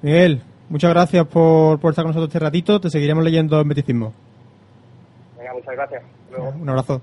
Miguel, 0.00 0.40
muchas 0.70 0.90
gracias 0.90 1.26
por, 1.26 1.78
por 1.78 1.90
estar 1.90 2.04
con 2.04 2.10
nosotros 2.10 2.28
este 2.28 2.38
ratito. 2.38 2.80
Te 2.80 2.88
seguiremos 2.88 3.22
leyendo 3.22 3.60
en 3.60 3.68
Beticismo. 3.68 4.14
Muchas 5.58 5.74
gracias. 5.74 6.02
Luego. 6.30 6.50
Un 6.50 6.68
abrazo. 6.68 7.02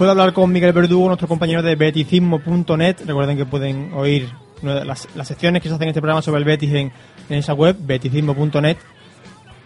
Después 0.00 0.16
de 0.16 0.22
hablar 0.22 0.32
con 0.32 0.50
Miguel 0.50 0.72
Verdugo, 0.72 1.08
nuestro 1.08 1.28
compañero 1.28 1.60
de 1.60 1.76
beticismo.net, 1.76 2.96
recuerden 3.04 3.36
que 3.36 3.44
pueden 3.44 3.92
oír 3.92 4.30
las, 4.62 5.06
las 5.14 5.28
secciones 5.28 5.60
que 5.60 5.68
se 5.68 5.74
hacen 5.74 5.82
en 5.82 5.88
este 5.90 6.00
programa 6.00 6.22
sobre 6.22 6.38
el 6.38 6.46
Betis 6.46 6.70
en, 6.72 6.90
en 7.28 7.36
esa 7.36 7.52
web, 7.52 7.76
beticismo.net. 7.78 8.78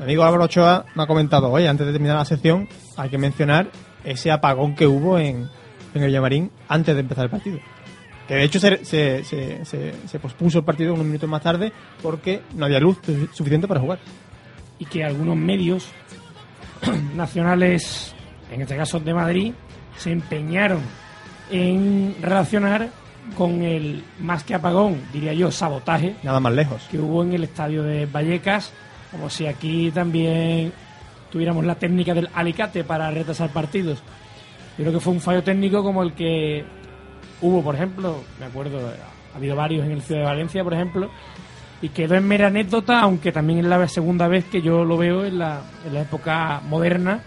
Mi 0.00 0.04
amigo 0.04 0.24
Álvaro 0.24 0.42
Ochoa 0.46 0.86
me 0.96 1.04
ha 1.04 1.06
comentado, 1.06 1.52
oye, 1.52 1.68
antes 1.68 1.86
de 1.86 1.92
terminar 1.92 2.16
la 2.16 2.24
sección, 2.24 2.68
hay 2.96 3.10
que 3.10 3.16
mencionar 3.16 3.68
ese 4.02 4.32
apagón 4.32 4.74
que 4.74 4.88
hubo 4.88 5.20
en, 5.20 5.48
en 5.94 6.02
el 6.02 6.10
Llamarín 6.10 6.50
antes 6.66 6.96
de 6.96 7.02
empezar 7.02 7.26
el 7.26 7.30
partido. 7.30 7.60
Que 8.26 8.34
de 8.34 8.42
hecho 8.42 8.58
se, 8.58 8.84
se, 8.84 9.22
se, 9.22 9.64
se- 9.64 10.18
pospuso 10.18 10.58
el 10.58 10.64
partido 10.64 10.94
unos 10.94 11.06
minutos 11.06 11.30
más 11.30 11.42
tarde 11.42 11.72
porque 12.02 12.42
no 12.56 12.64
había 12.64 12.80
luz 12.80 12.98
su- 13.06 13.28
suficiente 13.32 13.68
para 13.68 13.78
jugar. 13.78 14.00
y 14.80 14.84
que 14.86 15.04
algunos 15.04 15.36
medios 15.36 15.86
nacionales, 17.14 18.12
en 18.50 18.62
este 18.62 18.76
caso 18.76 18.98
de 18.98 19.14
Madrid, 19.14 19.52
se 19.96 20.10
empeñaron 20.12 20.80
en 21.50 22.16
relacionar 22.20 22.88
con 23.36 23.62
el 23.62 24.04
más 24.20 24.44
que 24.44 24.54
apagón, 24.54 25.00
diría 25.12 25.32
yo, 25.32 25.50
sabotaje 25.50 26.14
Nada 26.22 26.40
más 26.40 26.52
lejos. 26.52 26.82
que 26.90 26.98
hubo 26.98 27.22
en 27.22 27.32
el 27.32 27.44
estadio 27.44 27.82
de 27.82 28.06
Vallecas, 28.06 28.72
como 29.10 29.30
si 29.30 29.46
aquí 29.46 29.90
también 29.90 30.72
tuviéramos 31.30 31.64
la 31.64 31.74
técnica 31.74 32.14
del 32.14 32.28
alicate 32.34 32.84
para 32.84 33.10
retrasar 33.10 33.50
partidos. 33.50 34.02
Yo 34.76 34.84
creo 34.84 34.92
que 34.92 35.00
fue 35.00 35.12
un 35.12 35.20
fallo 35.20 35.42
técnico 35.42 35.82
como 35.82 36.02
el 36.02 36.12
que 36.12 36.64
hubo, 37.40 37.62
por 37.62 37.74
ejemplo, 37.74 38.22
me 38.38 38.46
acuerdo, 38.46 38.78
ha 39.32 39.36
habido 39.36 39.56
varios 39.56 39.84
en 39.86 39.92
el 39.92 40.02
Ciudad 40.02 40.20
de 40.20 40.26
Valencia, 40.26 40.62
por 40.62 40.74
ejemplo, 40.74 41.10
y 41.80 41.88
quedó 41.90 42.14
en 42.14 42.26
mera 42.26 42.48
anécdota, 42.48 43.00
aunque 43.00 43.32
también 43.32 43.60
es 43.60 43.66
la 43.66 43.86
segunda 43.88 44.28
vez 44.28 44.44
que 44.44 44.62
yo 44.62 44.84
lo 44.84 44.96
veo 44.96 45.24
en 45.24 45.38
la, 45.38 45.60
en 45.86 45.94
la 45.94 46.02
época 46.02 46.60
moderna, 46.68 47.20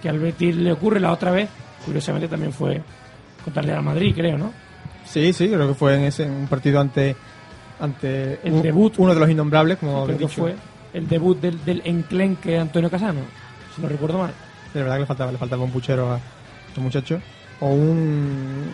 que 0.00 0.08
al 0.08 0.18
Betis 0.18 0.56
le 0.56 0.72
ocurre 0.72 1.00
la 1.00 1.12
otra 1.12 1.30
vez, 1.30 1.48
curiosamente 1.84 2.28
también 2.28 2.52
fue 2.52 2.80
contra 3.44 3.62
el 3.62 3.68
Real 3.68 3.82
Madrid, 3.82 4.14
creo, 4.14 4.38
¿no? 4.38 4.52
Sí, 5.04 5.32
sí, 5.32 5.48
creo 5.48 5.68
que 5.68 5.74
fue 5.74 5.96
en 5.96 6.04
ese 6.04 6.24
un 6.24 6.46
partido 6.46 6.80
ante 6.80 7.14
ante 7.80 8.38
El 8.44 8.52
un- 8.52 8.62
debut. 8.62 8.94
uno 8.98 9.12
de 9.14 9.20
los 9.20 9.28
innombrables, 9.28 9.78
como 9.78 10.04
creo 10.04 10.14
he 10.16 10.18
que 10.18 10.24
dicho. 10.26 10.42
fue 10.42 10.54
el 10.94 11.08
debut 11.08 11.40
del, 11.40 11.64
del 11.64 11.82
enclenque 11.84 12.56
Antonio 12.58 12.88
Casano, 12.88 13.20
si 13.74 13.82
no 13.82 13.88
recuerdo 13.88 14.18
mal. 14.18 14.32
De 14.72 14.80
verdad 14.80 14.94
que 14.96 15.00
le 15.00 15.06
faltaba, 15.06 15.32
le 15.32 15.38
faltaba 15.38 15.64
un 15.64 15.70
puchero 15.72 16.12
a 16.12 16.20
este 16.68 16.80
muchacho. 16.80 17.20
O 17.60 17.68
un. 17.68 18.70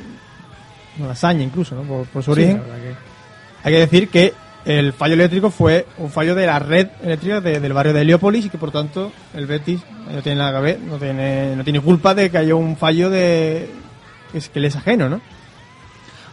Una 0.98 1.08
lasaña 1.08 1.42
incluso, 1.42 1.74
¿no? 1.74 1.82
Por, 1.82 2.06
por 2.06 2.22
su 2.22 2.34
Sí, 2.34 2.40
origen. 2.40 2.60
que- 2.60 2.94
Hay 3.64 3.72
que 3.72 3.80
decir 3.80 4.08
que 4.08 4.34
el 4.64 4.92
fallo 4.92 5.14
eléctrico 5.14 5.50
fue 5.50 5.86
un 5.98 6.10
fallo 6.10 6.34
de 6.34 6.46
la 6.46 6.58
red 6.58 6.88
eléctrica 7.02 7.40
de- 7.40 7.60
del 7.60 7.72
barrio 7.72 7.92
de 7.92 8.02
Heliópolis 8.02 8.46
y 8.46 8.50
que 8.50 8.58
por 8.58 8.70
tanto 8.70 9.12
el 9.34 9.46
Betis 9.46 9.80
no 10.12 10.20
tiene 10.22 10.38
nada 10.38 10.58
que 10.58 10.62
ver, 10.64 10.80
no 10.80 10.96
tiene, 10.98 11.56
no 11.56 11.64
tiene 11.64 11.80
culpa 11.80 12.14
de 12.14 12.30
que 12.30 12.38
haya 12.38 12.54
un 12.54 12.76
fallo 12.76 13.08
de. 13.10 13.70
que, 14.32 14.38
es, 14.38 14.48
que 14.48 14.60
le 14.60 14.68
es 14.68 14.76
ajeno, 14.76 15.08
¿no? 15.08 15.20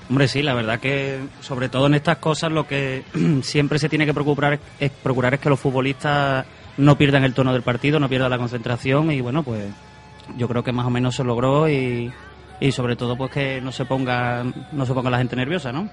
Hombre, 0.09 0.27
sí, 0.27 0.43
la 0.43 0.53
verdad 0.53 0.79
que 0.79 1.19
sobre 1.41 1.67
todo 1.69 1.87
en 1.87 1.95
estas 1.95 2.17
cosas 2.17 2.51
lo 2.51 2.67
que 2.67 3.03
siempre 3.41 3.79
se 3.79 3.89
tiene 3.89 4.05
que 4.05 4.13
procurar 4.13 4.53
es, 4.53 4.59
es 4.79 4.91
procurar 4.91 5.33
es 5.33 5.39
que 5.39 5.49
los 5.49 5.59
futbolistas 5.59 6.45
no 6.77 6.97
pierdan 6.97 7.23
el 7.23 7.33
tono 7.33 7.53
del 7.53 7.61
partido, 7.63 7.99
no 7.99 8.09
pierdan 8.09 8.29
la 8.29 8.37
concentración 8.37 9.11
y 9.11 9.21
bueno, 9.21 9.41
pues 9.43 9.65
yo 10.37 10.47
creo 10.47 10.63
que 10.63 10.71
más 10.73 10.85
o 10.85 10.89
menos 10.89 11.15
se 11.15 11.23
logró 11.23 11.69
y, 11.69 12.11
y 12.59 12.71
sobre 12.71 12.95
todo 12.95 13.15
pues 13.15 13.31
que 13.31 13.61
no 13.61 13.71
se 13.71 13.85
ponga 13.85 14.43
no 14.71 14.85
se 14.85 14.93
ponga 14.93 15.09
la 15.09 15.17
gente 15.19 15.35
nerviosa, 15.37 15.71
¿no? 15.71 15.89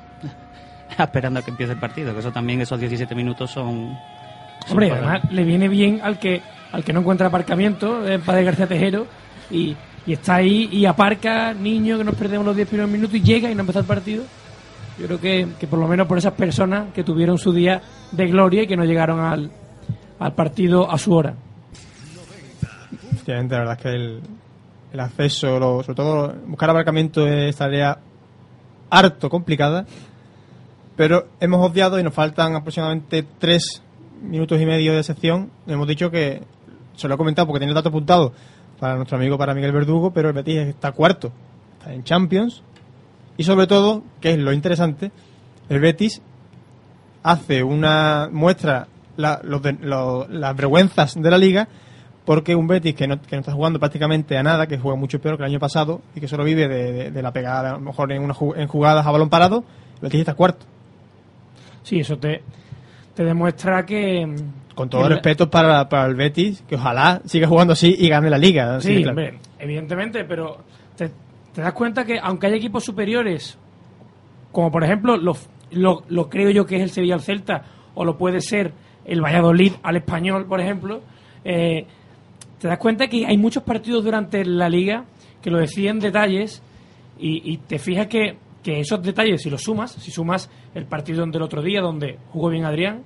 Esperando 0.99 1.41
a 1.41 1.43
que 1.43 1.51
empiece 1.51 1.73
el 1.73 1.79
partido, 1.79 2.13
que 2.13 2.21
eso 2.21 2.33
también 2.33 2.61
esos 2.61 2.79
17 2.79 3.15
minutos 3.15 3.51
son, 3.51 3.97
son 4.67 4.71
Hombre, 4.73 4.89
para- 4.91 5.01
además 5.15 5.33
le 5.33 5.45
viene 5.45 5.69
bien 5.69 6.01
al 6.03 6.19
que 6.19 6.41
al 6.73 6.83
que 6.85 6.93
no 6.95 7.01
encuentra 7.01 7.27
aparcamiento, 7.27 8.07
el 8.09 8.21
padre 8.21 8.45
García 8.45 8.67
Tejero, 8.67 9.07
y, 9.51 9.77
y 10.07 10.13
está 10.15 10.37
ahí 10.37 10.71
y 10.73 10.87
aparca, 10.87 11.53
niño, 11.53 11.99
que 11.99 12.05
nos 12.05 12.15
perdemos 12.15 12.47
los 12.47 12.57
10 12.57 12.67
primeros 12.67 12.91
minutos 12.91 13.15
y 13.17 13.21
llega 13.23 13.51
y 13.51 13.55
no 13.55 13.61
empieza 13.61 13.81
el 13.81 13.85
partido. 13.85 14.25
Yo 14.99 15.07
creo 15.07 15.21
que, 15.21 15.49
que 15.61 15.67
por 15.67 15.79
lo 15.79 15.87
menos 15.87 16.07
por 16.07 16.17
esas 16.17 16.33
personas 16.33 16.87
que 16.95 17.05
tuvieron 17.05 17.37
su 17.37 17.53
día 17.53 17.83
de 18.11 18.27
gloria 18.27 18.63
y 18.63 18.67
que 18.67 18.77
no 18.77 18.85
llegaron 18.85 19.21
al, 19.21 19.51
al 20.19 20.33
partido 20.35 20.91
a 20.91 20.97
su 20.97 21.13
hora. 21.13 21.35
Efectivamente, 23.13 23.55
la 23.55 23.61
verdad 23.61 23.77
es 23.77 23.83
que 23.83 23.89
el, 23.91 24.21
el 24.93 25.01
acceso, 25.01 25.59
lo- 25.59 25.83
sobre 25.83 25.97
todo 25.97 26.35
buscar 26.47 26.71
aparcamiento 26.71 27.27
es 27.27 27.55
tarea 27.57 27.99
harto 28.91 29.29
complicada, 29.31 29.85
pero 30.97 31.27
hemos 31.41 31.65
obviado 31.69 31.99
y 31.99 32.03
nos 32.03 32.15
faltan 32.15 32.55
aproximadamente 32.55 33.25
tres 33.39 33.83
minutos 34.23 34.61
y 34.61 34.67
medio 34.67 34.95
de 34.95 35.03
sección. 35.03 35.51
Hemos 35.67 35.89
dicho 35.89 36.11
que, 36.11 36.43
se 36.95 37.09
lo 37.09 37.15
he 37.15 37.19
comentado 37.19 37.47
porque 37.47 37.61
tiene 37.61 37.71
el 37.71 37.75
dato 37.75 37.89
apuntado 37.89 38.33
para 38.79 38.97
nuestro 38.97 39.17
amigo, 39.17 39.39
para 39.39 39.55
Miguel 39.55 39.73
Verdugo, 39.73 40.13
pero 40.13 40.29
el 40.29 40.35
Betis 40.35 40.59
está 40.59 40.93
cuarto, 40.93 41.33
está 41.79 41.93
en 41.95 42.05
Champions 42.05 42.63
y 43.37 43.45
sobre 43.45 43.67
todo, 43.67 44.03
que 44.21 44.33
es 44.33 44.39
lo 44.39 44.53
interesante, 44.53 45.11
el 45.69 45.81
Betis 45.81 46.21
hace 47.23 47.63
una 47.63 48.29
muestra 48.33 48.89
la- 49.17 49.41
los 49.43 49.63
de- 49.63 49.79
lo- 49.81 50.27
las 50.29 50.57
vergüenzas 50.57 51.15
de 51.21 51.31
la 51.31 51.39
liga 51.39 51.69
porque 52.25 52.55
un 52.55 52.67
Betis 52.67 52.95
que 52.95 53.07
no, 53.07 53.21
que 53.21 53.37
no 53.37 53.41
está 53.41 53.53
jugando 53.53 53.79
prácticamente 53.81 54.37
a 54.39 54.43
nada, 54.43 54.67
que 54.67 54.79
juega 54.79 54.97
mucho 54.97 55.21
peor 55.21 55.37
que 55.37 55.43
el 55.45 55.51
año 55.51 55.59
pasado 55.61 56.01
y 56.15 56.21
que 56.21 56.29
solo 56.29 56.45
vive 56.45 56.69
de, 56.69 57.11
de- 57.11 57.23
la 57.23 57.33
pegada, 57.33 57.71
a 57.71 57.73
lo 57.75 57.81
mejor 57.81 58.13
en, 58.13 58.23
una, 58.23 58.35
en 58.57 58.69
jugadas 58.69 59.07
a 59.07 59.11
balón 59.11 59.29
parado, 59.29 59.65
el 59.97 60.01
Betis 60.03 60.21
está 60.21 60.35
cuarto. 60.35 60.67
Sí, 61.83 62.01
eso 62.01 62.17
te, 62.19 62.43
te 63.15 63.25
demuestra 63.25 63.85
que... 63.85 64.35
Con 64.75 64.89
todo 64.89 65.05
el 65.05 65.13
respeto 65.13 65.51
para, 65.51 65.87
para 65.89 66.07
el 66.07 66.15
Betis, 66.15 66.63
que 66.67 66.77
ojalá 66.77 67.21
siga 67.27 67.47
jugando 67.47 67.75
así 67.75 67.95
y 67.99 68.09
gane 68.09 68.31
la 68.31 68.39
liga. 68.39 68.81
Sí, 68.81 69.03
claro. 69.03 69.11
hombre, 69.11 69.39
evidentemente, 69.59 70.25
pero 70.25 70.65
te, 70.97 71.11
te 71.53 71.61
das 71.61 71.75
cuenta 71.75 72.07
que 72.07 72.19
aunque 72.19 72.47
hay 72.47 72.55
equipos 72.55 72.83
superiores, 72.83 73.59
como 74.51 74.71
por 74.71 74.83
ejemplo 74.83 75.19
lo, 75.19 75.37
lo, 75.73 76.05
lo 76.09 76.29
creo 76.31 76.51
yo 76.51 76.65
que 76.65 76.77
es 76.77 76.83
el 76.83 76.91
Sevilla 76.91 77.15
al 77.15 77.21
Celta, 77.21 77.65
o 77.95 78.05
lo 78.05 78.17
puede 78.17 78.41
ser 78.41 78.73
el 79.05 79.21
Valladolid 79.21 79.73
al 79.83 79.97
Español, 79.97 80.47
por 80.47 80.61
ejemplo, 80.61 81.03
eh, 81.45 81.87
te 82.59 82.69
das 82.69 82.79
cuenta 82.79 83.09
que 83.09 83.27
hay 83.27 83.37
muchos 83.37 83.63
partidos 83.65 84.05
durante 84.05 84.45
la 84.45 84.71
liga 84.71 85.05
que 85.43 85.51
lo 85.51 85.59
deciden 85.59 85.99
detalles 85.99 86.63
y, 87.19 87.53
y 87.53 87.59
te 87.59 87.79
fijas 87.79 88.07
que, 88.07 88.39
que 88.63 88.81
esos 88.81 89.03
detalles, 89.03 89.43
si 89.43 89.51
los 89.51 89.63
sumas, 89.63 89.93
si 89.93 90.11
sumas 90.11 90.51
el 90.75 90.87
partido 90.87 91.25
del 91.27 91.43
otro 91.43 91.63
día 91.63 91.81
donde 91.81 92.19
jugó 92.33 92.49
bien 92.49 92.65
Adrián, 92.65 93.03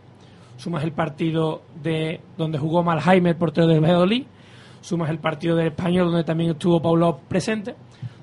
sumas 0.57 0.85
el 0.85 0.93
partido 0.93 1.63
de 1.83 2.21
donde 2.37 2.59
jugó 2.59 2.83
mal 2.83 3.01
Jaime, 3.01 3.31
el 3.31 3.37
portero 3.37 3.67
del 3.67 3.81
Valladolid, 3.81 4.25
sumas 4.81 5.11
el 5.11 5.19
partido 5.19 5.57
del 5.57 5.69
Español 5.69 6.07
donde 6.07 6.25
también 6.25 6.51
estuvo 6.51 6.81
Paulo 6.81 7.21
presente, 7.29 7.75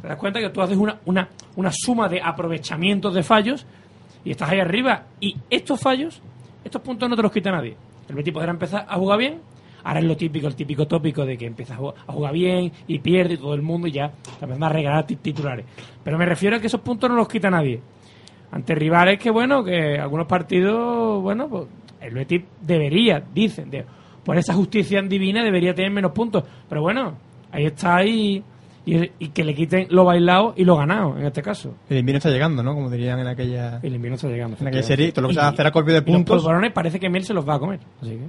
te 0.02 0.08
das 0.08 0.18
cuenta 0.18 0.40
que 0.40 0.50
tú 0.50 0.62
haces 0.62 0.78
una, 0.78 1.00
una, 1.06 1.30
una 1.56 1.72
suma 1.72 2.10
de 2.10 2.22
aprovechamientos 2.22 3.14
de 3.14 3.24
fallos 3.24 3.66
y 4.26 4.32
estás 4.32 4.50
ahí 4.50 4.60
arriba. 4.60 5.06
Y 5.20 5.36
estos 5.50 5.80
fallos, 5.80 6.22
estos 6.64 6.82
puntos 6.82 7.10
no 7.10 7.16
te 7.16 7.22
los 7.22 7.32
quita 7.32 7.52
nadie. 7.52 7.78
El 8.10 8.16
Betis 8.16 8.34
podrá 8.34 8.52
empezar 8.52 8.86
a 8.88 8.96
jugar 8.98 9.20
bien, 9.20 9.42
ahora 9.84 10.00
es 10.00 10.06
lo 10.06 10.16
típico, 10.18 10.48
el 10.48 10.56
típico 10.56 10.88
tópico 10.88 11.26
de 11.26 11.38
que 11.38 11.46
empieza 11.46 11.76
a 11.76 12.12
jugar, 12.14 12.34
bien 12.34 12.72
y 12.88 13.00
pierde 13.00 13.36
y 13.36 13.38
todo 13.38 13.54
el 13.54 13.62
mundo 13.62 13.88
y 13.88 13.92
ya 13.92 14.12
te 14.40 14.46
van 14.46 14.64
a 14.64 14.70
regalar 14.70 15.06
ti- 15.06 15.16
titulares. 15.18 15.66
Pero 16.04 16.18
me 16.18 16.26
refiero 16.26 16.56
a 16.56 16.60
que 16.60 16.68
esos 16.68 16.82
puntos 16.82 17.10
no 17.10 17.16
los 17.16 17.28
quita 17.28 17.50
nadie 17.50 17.80
ante 18.52 18.76
rivales 18.76 19.20
que 19.20 19.32
bueno 19.32 19.64
que 19.64 19.98
algunos 19.98 20.28
partidos 20.28 21.22
bueno 21.24 21.48
pues 21.50 21.64
el 22.02 22.14
Betis 22.14 22.44
debería 22.62 23.24
dicen 23.34 23.70
de- 23.72 23.84
por 24.24 24.38
esa 24.38 24.54
justicia 24.54 25.02
divina 25.02 25.44
debería 25.44 25.74
tener 25.74 25.90
menos 25.92 26.12
puntos 26.12 26.44
pero 26.70 26.82
bueno 26.82 27.16
ahí 27.52 27.66
está 27.66 28.06
y, 28.06 28.44
y, 28.86 29.12
y 29.18 29.28
que 29.30 29.44
le 29.44 29.56
quiten 29.56 29.88
lo 29.90 30.06
bailado 30.06 30.54
y 30.56 30.66
lo 30.66 30.78
ganado 30.78 31.18
en 31.18 31.26
este 31.26 31.42
caso 31.42 31.74
El 31.90 31.98
invierno 31.98 32.18
está 32.20 32.30
llegando, 32.30 32.62
¿no? 32.62 32.76
Como 32.76 32.90
dirían 32.92 33.20
en 33.20 33.28
aquella, 33.28 33.80
el 33.82 33.96
invierno 33.96 34.16
está 34.16 34.28
llegando 34.28 34.56
en 34.60 34.68
aquella 34.68 34.84
serie. 34.84 35.12
Todo 35.12 35.24
lo 35.24 35.28
que 35.30 35.34
se 35.34 35.40
va 35.40 35.48
a 35.48 35.50
hacer 35.50 35.66
a 35.68 35.72
de 35.72 35.80
y 35.82 35.94
los 35.96 36.04
puntos. 36.04 36.36
polvorones 36.44 36.72
parece 36.74 37.00
que 37.00 37.10
Mel 37.10 37.24
se 37.24 37.34
los 37.34 37.48
va 37.48 37.56
a 37.56 37.60
comer 37.60 37.80
así 38.02 38.12
que 38.12 38.28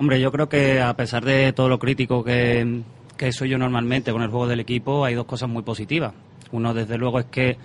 Hombre, 0.00 0.20
yo 0.20 0.30
creo 0.30 0.48
que 0.48 0.80
a 0.80 0.94
pesar 0.94 1.24
de 1.24 1.52
todo 1.52 1.68
lo 1.68 1.80
crítico 1.80 2.22
que, 2.22 2.82
que 3.16 3.32
soy 3.32 3.48
yo 3.48 3.58
normalmente 3.58 4.12
con 4.12 4.22
el 4.22 4.30
juego 4.30 4.46
del 4.46 4.60
equipo, 4.60 5.04
hay 5.04 5.14
dos 5.14 5.26
cosas 5.26 5.48
muy 5.48 5.62
positivas. 5.62 6.14
Uno, 6.52 6.72
desde 6.72 6.96
luego, 6.96 7.18
es 7.18 7.26
que 7.26 7.56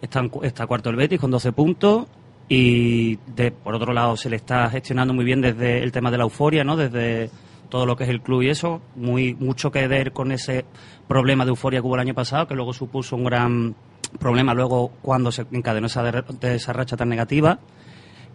está, 0.00 0.22
está 0.42 0.66
cuarto 0.66 0.88
el 0.88 0.96
Betis 0.96 1.20
con 1.20 1.30
12 1.30 1.52
puntos 1.52 2.06
y, 2.48 3.16
de, 3.34 3.50
por 3.50 3.74
otro 3.74 3.92
lado, 3.92 4.16
se 4.16 4.30
le 4.30 4.36
está 4.36 4.70
gestionando 4.70 5.12
muy 5.12 5.24
bien 5.24 5.42
desde 5.42 5.82
el 5.82 5.92
tema 5.92 6.10
de 6.10 6.16
la 6.16 6.24
euforia, 6.24 6.64
¿no? 6.64 6.76
Desde 6.76 7.30
todo 7.68 7.84
lo 7.84 7.94
que 7.94 8.04
es 8.04 8.10
el 8.10 8.22
club 8.22 8.42
y 8.42 8.48
eso, 8.48 8.80
muy 8.96 9.34
mucho 9.34 9.70
que 9.70 9.86
ver 9.86 10.12
con 10.12 10.32
ese 10.32 10.64
problema 11.06 11.44
de 11.44 11.50
euforia 11.50 11.80
que 11.80 11.86
hubo 11.86 11.94
el 11.94 12.00
año 12.00 12.14
pasado, 12.14 12.46
que 12.46 12.54
luego 12.54 12.72
supuso 12.72 13.16
un 13.16 13.24
gran 13.24 13.74
problema 14.18 14.54
luego 14.54 14.92
cuando 15.00 15.30
se 15.30 15.46
encadenó 15.52 15.86
esa, 15.86 16.02
de 16.02 16.54
esa 16.54 16.72
racha 16.72 16.96
tan 16.96 17.08
negativa. 17.08 17.58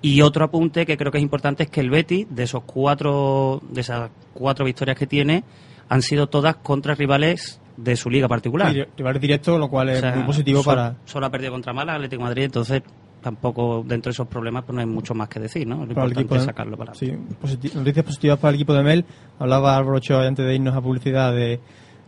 Y 0.02 0.22
otro 0.22 0.46
apunte 0.46 0.86
que 0.86 0.96
creo 0.98 1.12
que 1.12 1.18
es 1.18 1.24
importante 1.24 1.64
es 1.64 1.70
que 1.70 1.82
el 1.82 1.90
Betis, 1.90 2.28
de 2.30 2.44
esos 2.44 2.64
cuatro, 2.64 3.62
de 3.70 3.82
esas 3.82 4.10
cuatro 4.34 4.66
victorias 4.66 4.98
que 4.98 5.08
tiene, 5.08 5.44
han 5.90 6.02
sido 6.02 6.28
todas 6.28 6.58
contra 6.58 6.94
rivales 6.96 7.60
de 7.78 7.96
su 7.96 8.10
liga 8.10 8.28
particular. 8.28 8.74
Sí, 8.74 8.84
rivales 8.98 9.22
directos, 9.22 9.60
lo 9.60 9.70
cual 9.70 9.90
es 9.90 9.98
O 9.98 10.02
sea, 10.02 10.16
muy 10.16 10.24
positivo 10.26 10.64
para, 10.64 10.96
Solo 11.06 11.26
ha 11.26 11.30
perdido 11.32 11.52
contra 11.52 11.74
Málaga, 11.74 11.96
Atlético 11.98 12.22
de 12.22 12.26
Madrid, 12.30 12.44
entonces 12.44 12.82
tampoco 13.22 13.84
dentro 13.86 14.10
de 14.10 14.14
esos 14.14 14.28
problemas 14.28 14.64
pues 14.64 14.76
no 14.76 14.80
hay 14.82 14.86
mucho 14.88 15.14
más 15.16 15.28
que 15.28 15.40
decir, 15.40 15.68
¿no? 15.68 15.86
Lo 15.86 15.94
para 15.94 16.06
el 16.06 16.12
importante 16.12 16.22
equipo 16.22 16.36
es 16.36 16.44
sacarlo 16.44 16.78
para 16.78 16.94
sí, 16.94 17.12
positi- 17.42 17.74
noticias 17.74 18.06
positivas 18.06 18.38
para 18.40 18.50
el 18.50 18.56
equipo 18.56 18.74
de 18.74 18.84
Mel. 18.84 19.06
Hablaba 19.40 19.76
Álvaro 19.76 19.98
Ochoa 19.98 20.26
antes 20.28 20.46
de 20.46 20.54
irnos 20.56 20.76
a 20.76 20.82
publicidad 20.82 21.34
de, 21.34 21.60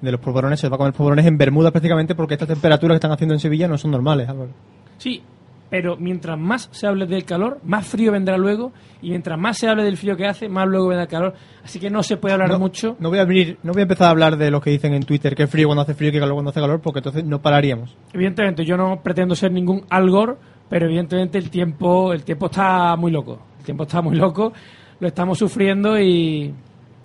de 0.01 0.11
los 0.11 0.21
polvorones. 0.21 0.59
Se 0.59 0.69
va 0.69 0.75
a 0.75 0.77
comer 0.77 0.93
polvorones 0.93 1.25
en 1.25 1.37
Bermuda 1.37 1.71
prácticamente 1.71 2.13
porque 2.15 2.35
estas 2.35 2.47
temperaturas 2.47 2.93
que 2.93 2.97
están 2.97 3.11
haciendo 3.11 3.33
en 3.33 3.39
Sevilla 3.39 3.67
no 3.67 3.77
son 3.77 3.91
normales, 3.91 4.29
Álvaro. 4.29 4.51
Sí, 4.97 5.21
pero 5.69 5.97
mientras 5.97 6.37
más 6.37 6.69
se 6.71 6.87
hable 6.87 7.05
del 7.05 7.25
calor, 7.25 7.59
más 7.63 7.87
frío 7.87 8.11
vendrá 8.11 8.37
luego, 8.37 8.71
y 9.01 9.09
mientras 9.09 9.39
más 9.39 9.57
se 9.57 9.67
hable 9.67 9.83
del 9.83 9.97
frío 9.97 10.17
que 10.17 10.25
hace, 10.25 10.49
más 10.49 10.67
luego 10.67 10.87
vendrá 10.87 11.03
el 11.03 11.09
calor. 11.09 11.33
Así 11.63 11.79
que 11.79 11.89
no 11.89 12.03
se 12.03 12.17
puede 12.17 12.33
hablar 12.33 12.49
no, 12.49 12.59
mucho. 12.59 12.95
No 12.99 13.09
voy 13.09 13.19
a 13.19 13.21
abrir, 13.21 13.57
no 13.63 13.73
voy 13.73 13.81
a 13.81 13.83
empezar 13.83 14.07
a 14.07 14.11
hablar 14.11 14.37
de 14.37 14.49
lo 14.51 14.61
que 14.61 14.71
dicen 14.71 14.93
en 14.93 15.03
Twitter, 15.03 15.35
que 15.35 15.43
es 15.43 15.49
frío 15.49 15.67
cuando 15.67 15.83
hace 15.83 15.93
frío 15.93 16.09
y 16.09 16.13
que 16.13 16.19
calor 16.19 16.33
cuando 16.33 16.51
hace 16.51 16.59
calor, 16.59 16.81
porque 16.81 16.99
entonces 16.99 17.23
no 17.23 17.41
pararíamos. 17.41 17.95
Evidentemente, 18.13 18.65
yo 18.65 18.77
no 18.77 19.01
pretendo 19.03 19.35
ser 19.35 19.51
ningún 19.51 19.85
Algor, 19.89 20.39
pero 20.69 20.85
evidentemente 20.85 21.37
el 21.37 21.49
tiempo, 21.49 22.13
el 22.13 22.23
tiempo 22.23 22.47
está 22.47 22.95
muy 22.95 23.11
loco. 23.11 23.39
El 23.59 23.65
tiempo 23.65 23.83
está 23.83 24.01
muy 24.01 24.15
loco, 24.15 24.53
lo 24.99 25.07
estamos 25.07 25.37
sufriendo 25.37 25.99
y, 25.99 26.53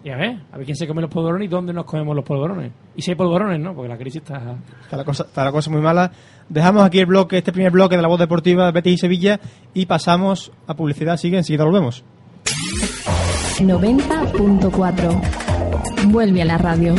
y 0.04 0.10
a 0.10 0.16
ver, 0.16 0.36
a 0.52 0.58
ver 0.58 0.66
quién 0.66 0.76
se 0.76 0.86
come 0.86 1.00
los 1.00 1.10
polvorones 1.10 1.46
y 1.46 1.48
dónde 1.48 1.72
nos 1.72 1.86
comemos 1.86 2.14
los 2.14 2.26
polvorones. 2.26 2.70
Y 2.94 3.00
si 3.00 3.12
hay 3.12 3.16
polvorones, 3.16 3.58
¿no? 3.58 3.74
Porque 3.74 3.88
la 3.88 3.96
crisis 3.96 4.20
está... 4.20 4.58
Está 4.82 4.98
la 4.98 5.04
cosa, 5.04 5.24
está 5.24 5.44
la 5.44 5.50
cosa 5.50 5.70
muy 5.70 5.80
mala. 5.80 6.12
Dejamos 6.50 6.84
aquí 6.84 6.98
el 6.98 7.06
bloque, 7.06 7.38
este 7.38 7.52
primer 7.52 7.72
bloque 7.72 7.96
de 7.96 8.02
la 8.02 8.08
voz 8.08 8.20
deportiva 8.20 8.66
de 8.66 8.72
Betis 8.72 8.92
y 8.92 8.98
Sevilla 8.98 9.40
y 9.72 9.86
pasamos 9.86 10.52
a 10.66 10.74
publicidad. 10.74 11.16
Sigue, 11.16 11.38
enseguida 11.38 11.64
volvemos. 11.64 12.04
90.4. 13.60 16.08
Vuelve 16.08 16.42
a 16.42 16.44
la 16.44 16.58
radio. 16.58 16.94